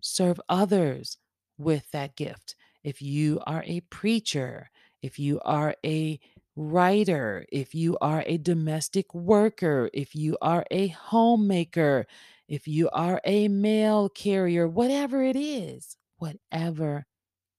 serve 0.00 0.40
others 0.48 1.18
with 1.58 1.90
that 1.90 2.16
gift. 2.16 2.54
If 2.84 3.02
you 3.02 3.40
are 3.46 3.64
a 3.66 3.80
preacher, 3.80 4.70
if 5.02 5.18
you 5.18 5.40
are 5.44 5.74
a 5.84 6.20
writer, 6.54 7.44
if 7.52 7.74
you 7.74 7.98
are 8.00 8.22
a 8.26 8.38
domestic 8.38 9.14
worker, 9.14 9.90
if 9.92 10.14
you 10.14 10.38
are 10.40 10.64
a 10.70 10.88
homemaker, 10.88 12.06
if 12.48 12.66
you 12.66 12.88
are 12.90 13.20
a 13.24 13.48
mail 13.48 14.08
carrier, 14.08 14.66
whatever 14.66 15.22
it 15.22 15.36
is, 15.36 15.96
whatever 16.18 17.06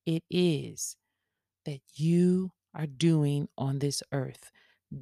it 0.05 0.23
is 0.29 0.95
that 1.65 1.81
you 1.93 2.51
are 2.73 2.87
doing 2.87 3.49
on 3.57 3.79
this 3.79 4.01
earth, 4.11 4.51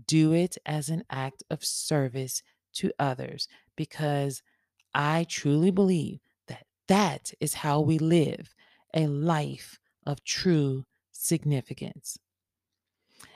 do 0.08 0.34
it 0.34 0.58
as 0.66 0.90
an 0.90 1.04
act 1.10 1.44
of 1.50 1.64
service 1.64 2.42
to 2.74 2.92
others 3.00 3.48
because 3.76 4.42
I 4.94 5.26
truly 5.30 5.72
believe 5.72 6.20
that 6.48 6.66
that 6.88 7.34
is 7.40 7.54
how 7.56 7.82
we 7.82 7.98
live 7.98 8.54
a 8.94 9.08
life 9.08 9.80
of 10.06 10.24
true 10.24 10.86
significance. 11.12 12.18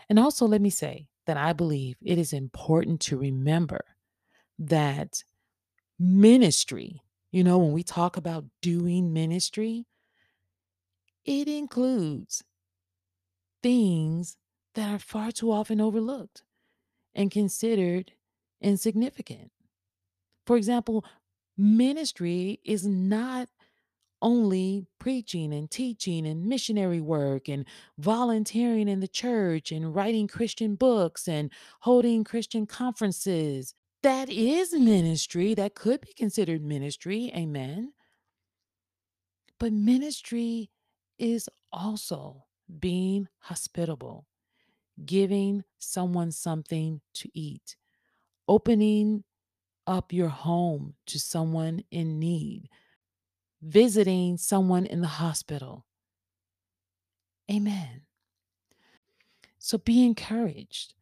And 0.10 0.18
also, 0.20 0.48
let 0.48 0.62
me 0.62 0.70
say 0.70 1.08
that 1.26 1.38
I 1.38 1.54
believe 1.54 1.98
it 2.02 2.18
is 2.18 2.34
important 2.34 3.02
to 3.02 3.18
remember 3.18 3.82
that 4.58 5.24
ministry, 6.00 7.02
you 7.32 7.44
know, 7.44 7.58
when 7.60 7.72
we 7.74 7.84
talk 7.84 8.18
about 8.18 8.46
doing 8.62 9.14
ministry, 9.14 9.86
it 11.26 11.48
includes 11.48 12.44
things 13.62 14.38
that 14.76 14.94
are 14.94 15.00
far 15.00 15.32
too 15.32 15.52
often 15.52 15.82
overlooked 15.82 16.44
and 17.14 17.32
considered 17.32 18.14
insignificant. 18.62 19.52
For 20.46 20.58
example, 20.58 21.06
ministry 21.58 22.60
is 22.64 22.86
not 22.86 23.50
only 24.22 24.86
preaching 25.00 25.54
and 25.54 25.72
teaching 25.72 26.26
and 26.28 26.46
missionary 26.46 27.00
work 27.00 27.48
and 27.48 27.66
volunteering 27.98 28.88
in 28.88 29.00
the 29.00 29.08
church 29.08 29.72
and 29.72 29.96
writing 29.96 30.28
Christian 30.28 30.76
books 30.76 31.28
and 31.28 31.52
holding 31.82 32.24
Christian 32.24 32.66
conferences. 32.66 33.74
That 34.04 34.30
is 34.30 34.74
ministry. 34.74 35.54
That 35.54 35.76
could 35.76 36.02
be 36.02 36.14
considered 36.14 36.64
ministry. 36.64 37.32
Amen. 37.36 37.94
But 39.60 39.74
ministry 39.74 40.70
is 41.18 41.50
also 41.72 42.46
being 42.80 43.28
hospitable, 43.40 44.26
giving 45.06 45.64
someone 45.78 46.32
something 46.32 47.02
to 47.16 47.30
eat, 47.34 47.76
opening 48.48 49.24
up 49.88 50.14
your 50.14 50.30
home 50.30 50.94
to 51.08 51.20
someone 51.20 51.84
in 51.92 52.20
need, 52.20 52.70
visiting 53.62 54.38
someone 54.38 54.86
in 54.86 55.02
the 55.02 55.08
hospital. 55.08 55.86
Amen. 57.52 58.02
So 59.58 59.78
be 59.78 60.06
encouraged. 60.06 60.94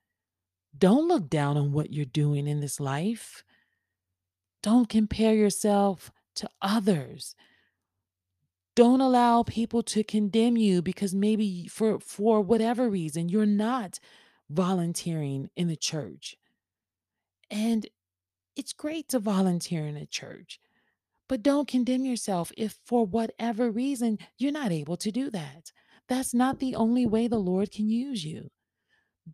Don't 0.78 1.08
look 1.08 1.30
down 1.30 1.58
on 1.58 1.72
what 1.72 1.92
you're 1.92 2.06
doing 2.06 2.48
in 2.48 2.60
this 2.60 2.80
life. 2.80 3.44
Don't 4.64 4.90
compare 4.90 5.34
yourself 5.34 6.12
to 6.36 6.50
others 6.62 7.36
don't 8.78 9.02
allow 9.02 9.44
people 9.44 9.84
to 9.84 10.04
condemn 10.06 10.56
you 10.56 10.84
because 10.84 11.16
maybe 11.16 11.68
for 11.68 12.00
for 12.00 12.42
whatever 12.42 12.90
reason 12.90 13.28
you're 13.28 13.48
not 13.48 14.00
volunteering 14.52 15.50
in 15.58 15.68
the 15.68 15.76
church. 15.76 16.38
And 17.50 17.88
it's 18.56 18.74
great 18.74 19.10
to 19.10 19.20
volunteer 19.20 19.86
in 19.88 19.98
a 19.98 20.06
church, 20.06 20.60
but 21.30 21.44
don't 21.44 21.68
condemn 21.68 22.06
yourself 22.06 22.52
if 22.58 22.80
for 22.86 23.06
whatever 23.06 23.72
reason 23.72 24.20
you're 24.38 24.54
not 24.54 24.72
able 24.72 24.98
to 24.98 25.12
do 25.12 25.32
that. 25.32 25.74
That's 26.10 26.34
not 26.34 26.60
the 26.60 26.76
only 26.76 27.06
way 27.08 27.28
the 27.28 27.40
Lord 27.40 27.72
can 27.72 27.90
use 27.90 28.26
you. 28.26 28.52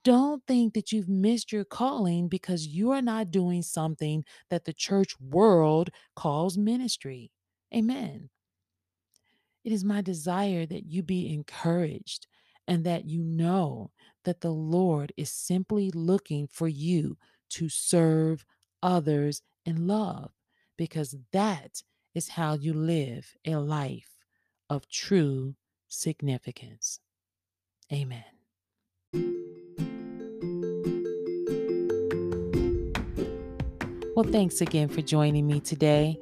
Don't 0.03 0.45
think 0.47 0.73
that 0.75 0.91
you've 0.91 1.09
missed 1.09 1.51
your 1.51 1.65
calling 1.65 2.29
because 2.29 2.67
you 2.67 2.91
are 2.91 3.01
not 3.01 3.31
doing 3.31 3.63
something 3.63 4.25
that 4.49 4.65
the 4.65 4.73
church 4.73 5.19
world 5.19 5.91
calls 6.15 6.57
ministry. 6.57 7.31
Amen. 7.75 8.29
It 9.63 9.71
is 9.71 9.83
my 9.83 10.01
desire 10.01 10.65
that 10.65 10.85
you 10.85 11.03
be 11.03 11.33
encouraged 11.33 12.27
and 12.67 12.83
that 12.85 13.05
you 13.05 13.23
know 13.23 13.91
that 14.25 14.41
the 14.41 14.51
Lord 14.51 15.13
is 15.17 15.31
simply 15.31 15.91
looking 15.91 16.47
for 16.47 16.67
you 16.67 17.17
to 17.51 17.69
serve 17.69 18.45
others 18.81 19.41
in 19.65 19.87
love 19.87 20.31
because 20.77 21.15
that 21.31 21.83
is 22.13 22.29
how 22.29 22.53
you 22.53 22.73
live 22.73 23.35
a 23.45 23.55
life 23.55 24.17
of 24.69 24.89
true 24.89 25.55
significance. 25.87 26.99
Amen. 27.91 28.23
Well, 34.15 34.31
thanks 34.31 34.61
again 34.61 34.89
for 34.89 35.01
joining 35.01 35.47
me 35.47 35.59
today. 35.59 36.19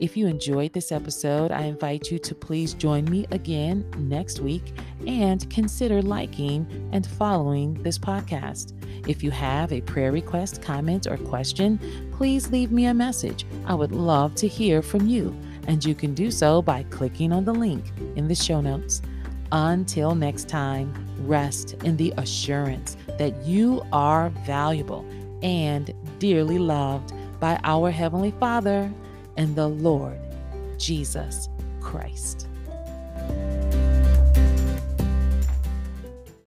If 0.00 0.16
you 0.16 0.26
enjoyed 0.26 0.72
this 0.72 0.90
episode, 0.90 1.52
I 1.52 1.64
invite 1.64 2.10
you 2.10 2.18
to 2.20 2.34
please 2.34 2.72
join 2.72 3.04
me 3.04 3.26
again 3.32 3.84
next 3.98 4.40
week 4.40 4.72
and 5.06 5.48
consider 5.50 6.00
liking 6.00 6.66
and 6.92 7.06
following 7.06 7.74
this 7.82 7.98
podcast. 7.98 8.72
If 9.06 9.22
you 9.22 9.30
have 9.30 9.74
a 9.74 9.82
prayer 9.82 10.10
request, 10.10 10.62
comment, 10.62 11.06
or 11.06 11.18
question, 11.18 11.78
please 12.12 12.50
leave 12.50 12.72
me 12.72 12.86
a 12.86 12.94
message. 12.94 13.44
I 13.66 13.74
would 13.74 13.92
love 13.92 14.34
to 14.36 14.48
hear 14.48 14.80
from 14.80 15.06
you, 15.06 15.38
and 15.66 15.84
you 15.84 15.94
can 15.94 16.14
do 16.14 16.30
so 16.30 16.62
by 16.62 16.84
clicking 16.84 17.30
on 17.30 17.44
the 17.44 17.52
link 17.52 17.92
in 18.16 18.26
the 18.26 18.34
show 18.34 18.62
notes. 18.62 19.02
Until 19.52 20.14
next 20.14 20.48
time, 20.48 20.94
rest 21.18 21.74
in 21.84 21.98
the 21.98 22.14
assurance 22.16 22.96
that 23.18 23.36
you 23.44 23.82
are 23.92 24.30
valuable 24.46 25.04
and 25.42 25.92
dearly 26.18 26.58
loved 26.58 27.12
by 27.44 27.60
our 27.62 27.90
Heavenly 27.90 28.30
Father 28.40 28.90
and 29.36 29.54
the 29.54 29.68
Lord 29.68 30.18
Jesus 30.78 31.50
Christ. 31.78 32.43